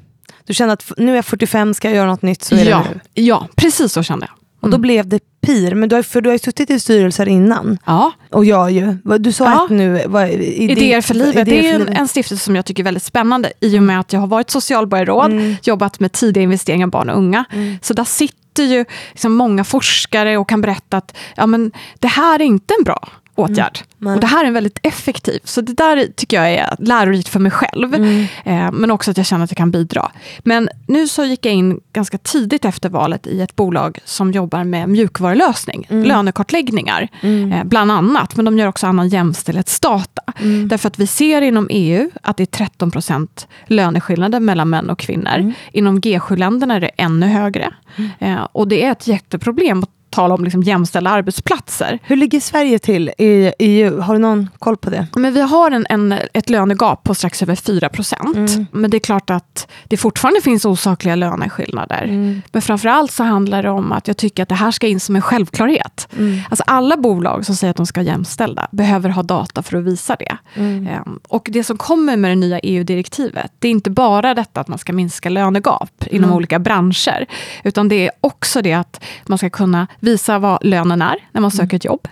[0.45, 2.77] Du kände att nu är jag 45, ska jag göra något nytt så är ja,
[2.77, 2.99] det nu.
[3.23, 4.35] ja, precis så kände jag.
[4.61, 7.27] Och då blev det PIR, men du har, för du har ju suttit i styrelser
[7.27, 7.77] innan.
[7.85, 8.97] Ja, Och jag ju.
[9.19, 9.63] Du sa Ja.
[9.65, 10.03] att nu...
[10.07, 11.47] Vad, idé, Idéer för livet.
[11.47, 13.99] idéer det är en, en stiftelse som jag tycker är väldigt spännande i och med
[13.99, 15.55] att jag har varit socialborgarråd, Mm.
[15.63, 17.45] jobbat med tidiga investeringar barn och unga.
[17.81, 22.39] Så där sitter ju liksom många forskare och kan berätta att ja, men det här
[22.39, 23.07] är inte en bra
[23.39, 23.79] åtgärd.
[23.97, 24.15] Nej.
[24.15, 25.39] Och det här är väldigt effektiv.
[25.43, 27.95] Så det där tycker jag är lärorikt för mig själv.
[27.95, 28.25] Mm.
[28.43, 30.11] Eh, men också att jag känner att jag kan bidra.
[30.39, 34.63] Men nu så gick jag in ganska tidigt efter valet i ett bolag som jobbar
[34.63, 38.35] med mjukvarulösning, lönekartläggningar eh, bland annat.
[38.35, 40.21] Men de gör också annan jämställdhetsdata.
[40.65, 44.99] Därför att vi ser inom EU att det är 13 procent löneskillnader mellan män och
[44.99, 45.53] kvinnor.
[45.71, 47.73] Inom G7-länderna är det ännu högre.
[48.19, 51.99] Eh, och det är ett jätteproblem tala om liksom jämställda arbetsplatser.
[52.03, 53.99] Hur ligger Sverige till i EU?
[54.01, 55.07] Har du någon koll på det?
[55.15, 58.35] Men vi har en, en, ett lönegap på strax över 4 procent.
[58.35, 58.65] Mm.
[58.71, 62.03] Men det är klart att det fortfarande finns osakliga löneskillnader.
[62.03, 62.41] Mm.
[62.51, 65.15] Men framförallt så handlar det om att jag tycker att det här ska in som
[65.15, 66.07] en självklarhet.
[66.17, 66.39] Mm.
[66.49, 70.15] Alltså alla bolag som säger att de ska jämställda behöver ha data för att visa
[70.15, 70.37] det.
[70.55, 70.87] Mm.
[70.87, 74.67] Ehm, Och det som kommer med det nya EU-direktivet, det är inte bara detta att
[74.67, 76.35] man ska minska lönegap inom Mm.
[76.37, 77.25] olika branscher,
[77.63, 81.51] utan det är också det att man ska kunna visa vad lönen är när man
[81.51, 82.07] söker ett jobb.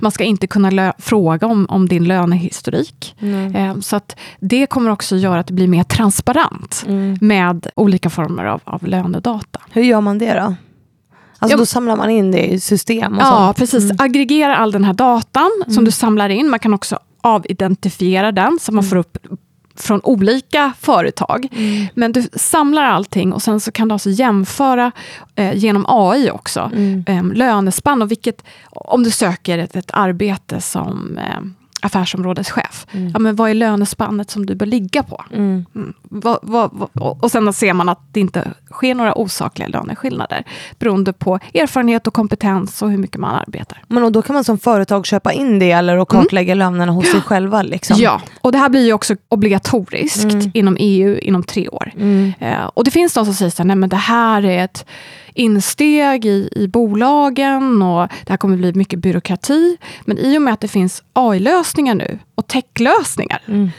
[0.00, 3.16] Man ska inte kunna fråga om, om din lönehistorik.
[3.54, 7.18] Ehm, Så att det kommer också göra att det blir mer transparent Mm.
[7.20, 9.60] med olika former av, av lönedata.
[9.72, 10.54] Hur gör man det då?
[11.38, 13.56] Alltså då samlar man in det i system och Ja, sånt.
[13.56, 13.92] precis.
[14.00, 16.50] Aggregera all den här datan som du samlar in.
[16.50, 19.18] Man kan också avidentifiera den, så man får upp
[19.74, 21.48] från olika företag.
[21.94, 24.92] Men du samlar allting och sen så kan du alltså jämföra
[25.34, 26.70] eh, genom AI också.
[27.06, 31.40] Eh, lönespann och vilket, om du söker ett, ett arbete som eh,
[31.80, 32.86] affärsområdeschef.
[33.12, 35.24] Ja, men vad är lönespannet som du bör ligga på?
[35.32, 35.66] Mm.
[35.74, 35.94] Mm.
[36.02, 40.44] Vad, vad, vad, och sen ser man att det inte sker några osakliga löneskillnader
[40.78, 43.82] beroende på erfarenhet och kompetens och hur mycket man arbetar.
[43.88, 47.10] Men och då kan man som företag köpa in det eller och kartlägga lönerna hos
[47.10, 47.62] sig själva?
[47.62, 47.96] Liksom.
[48.00, 51.92] Ja, och det här blir ju också obligatoriskt inom EU inom tre år.
[51.96, 52.32] Mm.
[52.38, 54.86] Eh, och det finns de som säger men det här är ett
[55.34, 59.76] insteg i, i bolagen och det här kommer bli mycket byråkrati.
[60.04, 63.70] Men i och med att det finns AI-lösningar nu och techlösningar Mm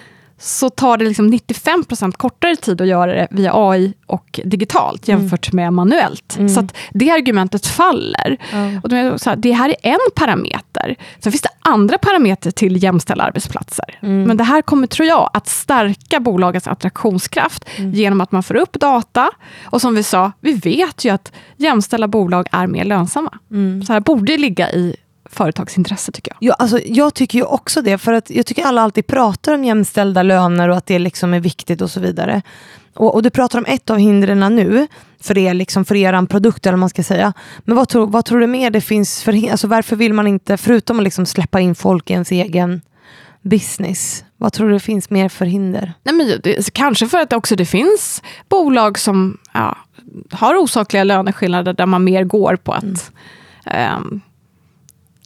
[0.41, 5.53] så tar det liksom 95% kortare tid att göra det via AI och digitalt jämfört
[5.53, 6.37] med manuellt.
[6.53, 8.37] Så att det argumentet faller.
[8.51, 9.11] Ja.
[9.11, 10.95] Och så här, det här är en parameter.
[11.19, 13.97] Sen finns det andra parametrar till jämställda arbetsplatser.
[14.01, 18.79] Men det här kommer, tror jag, att stärka bolagens attraktionskraft genom att man får upp
[18.79, 19.29] data.
[19.63, 23.31] Och som vi sa, vi vet ju att jämställda bolag är mer lönsamma.
[23.49, 24.95] Så det här borde ligga i
[25.31, 26.37] företagsintresse tycker jag.
[26.49, 29.63] Ja, alltså, jag tycker ju också det, för att jag tycker alla alltid pratar om
[29.63, 32.41] jämställda löner och att det liksom är viktigt och så vidare.
[32.93, 34.87] Och, och du pratar om ett av hindren nu,
[35.21, 37.33] för er, liksom, för er produkt eller vad man ska säga.
[37.59, 40.57] Men vad tror, vad tror du mer det finns för alltså, Varför vill man inte,
[40.57, 42.81] förutom att liksom släppa in folk i ens egen
[43.41, 45.93] business, vad tror du det finns mer för hinder?
[46.03, 49.77] Nej, men det, kanske för att också det finns bolag som ja,
[50.31, 53.11] har osakliga löneskillnader där man mer går på att
[53.65, 54.21] ehm,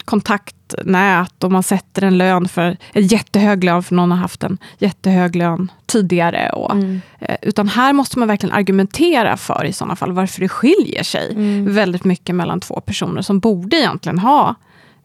[0.06, 4.58] kontaktnät och man sätter en lön för en jättehög lön för någon har haft en
[4.78, 6.50] jättehög lön tidigare.
[6.50, 6.76] Och,
[7.20, 11.36] eh, utan här måste man verkligen argumentera för i sådana fall varför det skiljer sig
[11.68, 14.56] väldigt mycket mellan två personer som borde egentligen ha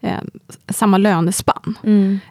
[0.01, 0.18] eh,
[0.68, 1.78] samma lönespann.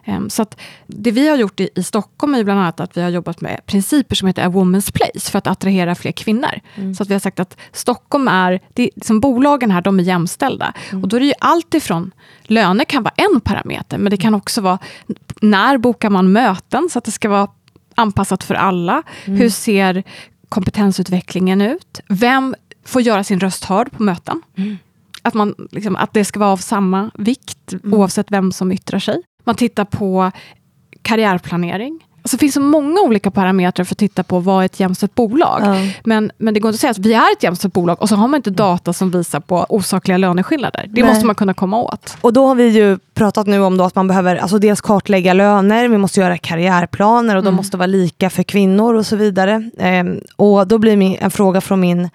[0.04, 3.02] Em, Så att det vi har gjort i, i Stockholm är bland annat att vi
[3.02, 6.60] har jobbat med principer som heter A Woman's Place för att attrahera fler kvinnor.
[6.94, 10.72] Så att vi har sagt att Stockholm är, det, som bolagen här, de är jämställda.
[11.02, 12.10] Och då är det ju allt ifrån,
[12.42, 14.78] löner kan vara en parameter, men det kan också vara
[15.40, 17.48] när bokar man möten så att det ska vara
[17.94, 19.02] anpassat för alla.
[19.24, 20.02] Hur ser
[20.48, 22.00] kompetensutvecklingen ut?
[22.08, 22.54] Vem
[22.84, 24.42] får göra sin röst hörd på möten?
[25.22, 29.22] Att, man, liksom, att det ska vara av samma vikt oavsett vem som yttrar sig.
[29.44, 30.30] Man tittar på
[31.02, 32.00] karriärplanering.
[32.22, 35.14] Alltså det finns så många olika parametrar för att titta på vad är ett jämställt
[35.14, 35.60] bolag.
[35.64, 35.76] Ja.
[36.04, 38.16] Men, men det går inte att säga att vi är ett jämställt bolag och så
[38.16, 40.86] har man inte data som visar på osakliga löneskillnader.
[40.88, 41.10] Det Nej.
[41.10, 42.16] måste man kunna komma åt.
[42.20, 45.88] Och då har vi ju pratat nu om att man behöver alltså dels kartlägga löner,
[45.88, 49.70] vi måste göra karriärplaner och de måste vara lika för kvinnor och så vidare.
[49.78, 52.08] Ehm, och då blir min, en fråga från min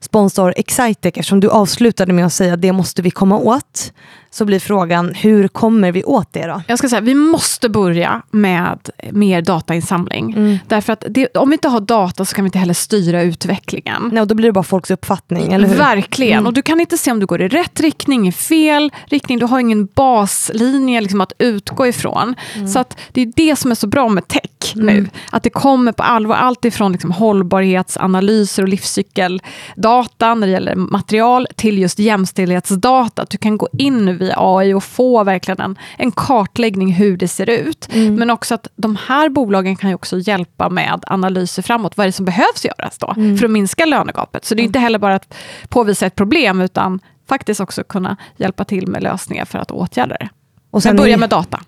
[0.00, 3.92] sponsor Excitec, eftersom du avslutade med att säga att det måste vi komma åt
[4.32, 6.62] så blir frågan, hur kommer vi åt det då?
[6.66, 8.78] Jag ska säga, vi måste börja med
[9.10, 10.32] mer datainsamling.
[10.32, 10.58] Mm.
[10.68, 14.10] Därför att det, om vi inte har data så kan vi inte heller styra utvecklingen.
[14.12, 15.76] Nej, och då blir det bara folks uppfattning, eller hur?
[15.76, 16.38] Verkligen.
[16.38, 16.46] Mm.
[16.46, 19.38] Och du kan inte se om du går i rätt riktning, i fel riktning.
[19.38, 22.34] Du har ingen baslinje liksom, att utgå ifrån.
[22.72, 24.40] Så att det är det som är så bra med tech
[24.74, 24.86] Mm.
[24.86, 25.08] nu.
[25.32, 26.36] Att det kommer på allvar.
[26.36, 33.22] Allt ifrån liksom, hållbarhetsanalyser och livscykeldata när det gäller material till just jämställdhetsdata.
[33.22, 37.16] Att du kan gå in nu via AI och få verkligen en, en kartläggning hur
[37.16, 37.88] det ser ut.
[37.92, 38.14] Mm.
[38.14, 41.96] Men också att de här bolagen kan ju också hjälpa med analyser framåt.
[41.96, 43.38] Vad är det som behövs göras då Mm.
[43.38, 44.44] för att minska lönegapet?
[44.44, 45.34] Så det är inte heller bara att
[45.68, 50.28] påvisa ett problem utan faktiskt också kunna hjälpa till med lösningar för att åtgärda det.
[50.70, 51.60] Och Sen sen, börja med data.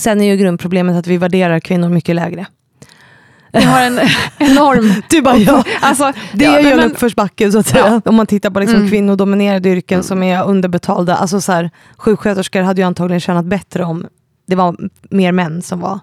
[0.00, 2.46] sen är ju grundproblemet att vi värderar kvinnor mycket lägre.
[3.52, 3.98] Vi har en
[4.38, 5.02] enorm...
[5.10, 5.64] Du bara, ja.
[5.80, 8.02] Alltså, Det ja, är ju en uppförsbacke så att säga.
[8.04, 8.88] Om man tittar på liksom Mm.
[8.90, 11.16] kvinnodominerade yrken som är underbetalda.
[11.16, 14.06] Alltså så här, sjuksköterskor hade ju antagligen tjänat bättre om
[14.46, 14.76] det var
[15.10, 16.00] mer män som var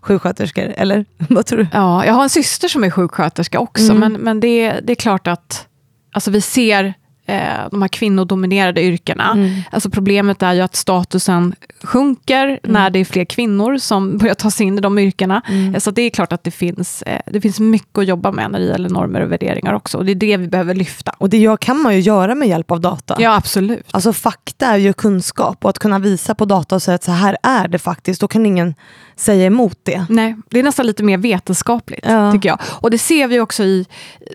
[0.00, 0.64] sjuksköterskor.
[0.76, 1.66] Eller vad tror du?
[1.72, 3.98] Ja, jag har en syster som är sjuksköterska också, Mm.
[4.00, 5.66] men, men det, det är klart att
[6.12, 6.94] alltså vi ser
[7.26, 9.32] eh, de här kvinnodominerade yrkena.
[9.32, 9.60] Mm.
[9.70, 14.50] Alltså problemet är ju att statusen sjunker när det är fler kvinnor som börjar ta
[14.50, 15.42] sig in i de yrkena.
[15.48, 15.74] Mm.
[15.74, 18.50] Eh, Så det är klart att det finns, eh, det finns mycket att jobba med
[18.50, 19.98] när det gäller normer och värderingar också.
[19.98, 21.12] Och det är det vi behöver lyfta.
[21.18, 23.16] Och det kan man ju göra med hjälp av data.
[23.18, 23.86] Ja, absolut.
[23.90, 27.12] Alltså fakta är ju kunskap och att kunna visa på data och säga att så
[27.12, 28.74] här är det faktiskt, då kan ingen
[29.16, 30.06] säga emot det.
[30.08, 32.32] Nej, det är nästan lite mer vetenskapligt, Ja.
[32.32, 32.58] tycker jag.
[32.64, 33.86] Och det ser vi också i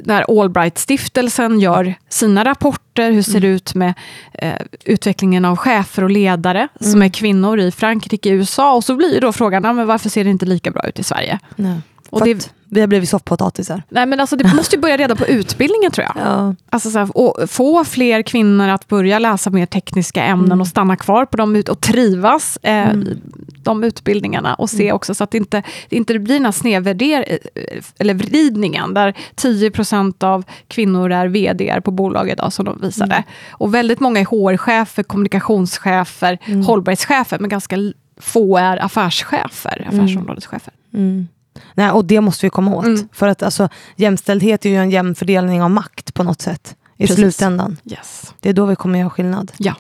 [0.06, 2.81] när Allbright-stiftelsen gör sina rapporter.
[2.96, 3.94] Hur ser det ut med
[4.34, 4.54] eh,
[4.86, 8.76] utvecklingen av chefer och ledare som är kvinnor i Frankrike, USA?
[8.76, 11.40] Och så blir då frågan, men varför ser det inte lika bra ut i Sverige?
[11.56, 11.82] Nej.
[12.12, 13.84] Och det, vi har blivit soffpotatisar.
[13.90, 16.26] nej, men alltså, det måste ju börja redan på utbildningen, tror jag.
[16.26, 16.56] Ja.
[16.70, 20.62] Alltså så här, få fler kvinnor att börja läsa mer tekniska ämnen Mm.
[20.62, 23.18] och stanna kvar på dem och trivas eh, i
[23.64, 24.54] de utbildningarna.
[24.54, 24.78] Och Mm.
[24.78, 28.94] se också så att det inte, det inte blir den här snedvärder, eh, eller vridningen
[28.94, 33.16] där 10% av kvinnor är vd på bolag idag som de visade.
[33.16, 33.24] Mm.
[33.52, 36.62] Och väldigt många är HR-chefer, kommunikationschefer, Mm.
[36.66, 37.76] hållbarhetschefer, men ganska
[38.18, 40.74] få är affärschefer, affärsområdeschefer.
[40.94, 41.28] Mm.
[41.74, 42.86] Nej, och det måste vi komma åt.
[42.86, 43.10] Mm.
[43.14, 46.76] För att alltså, jämställdhet är ju en jämn fördelning av makt på något sätt.
[46.98, 47.16] I Precis.
[47.16, 47.78] slutändan.
[47.86, 48.34] Yes.
[48.40, 49.52] Det är då vi kommer göra skillnad.
[49.58, 49.76] Ja.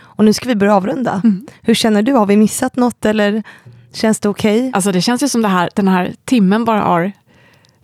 [0.00, 1.20] Och nu ska vi börja avrunda.
[1.24, 1.46] Mm.
[1.62, 2.12] Hur känner du?
[2.12, 3.42] Har vi missat något eller
[3.92, 4.70] känns det okej?
[4.74, 7.12] Alltså det känns ju som det här, den här timmen bara har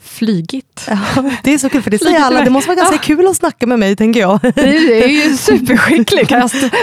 [0.02, 0.86] flygit.
[0.88, 0.98] Ja,
[1.42, 2.44] det är så kul för det säger alla.
[2.44, 4.40] Det måste vara ganska kul att snacka med mig tänker jag.
[4.54, 6.28] Det är ju superskickligt.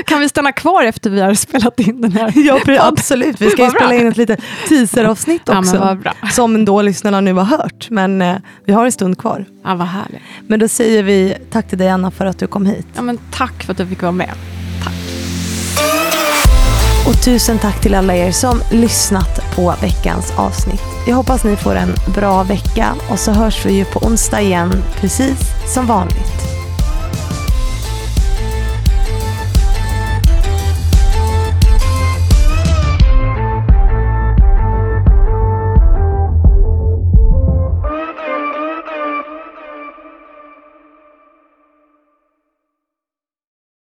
[0.05, 2.34] Kan, vi stanna kvar efter vi har spelat in den här?
[2.36, 3.41] Ja, absolut.
[3.41, 4.39] Vi ska ju spela in ett litet
[4.70, 5.97] teaseravsnitt Ja, också.
[6.01, 6.13] bra.
[6.32, 7.89] som då lyssnarna nu har hört.
[7.89, 8.36] Men eh,
[8.66, 9.45] vi har en stund kvar.
[9.63, 10.22] Ja, vad härligt.
[10.47, 12.88] Men då säger vi tack till dig Anna för att du kom hit.
[12.95, 14.32] Ja, men tack för att du fick vara med.
[17.08, 20.82] Och tusen tack till alla er som lyssnat på veckans avsnitt.
[21.08, 24.84] Jag hoppas ni får en bra vecka och så hörs vi ju på onsdag igen
[24.99, 25.39] precis
[25.74, 26.55] som vanligt.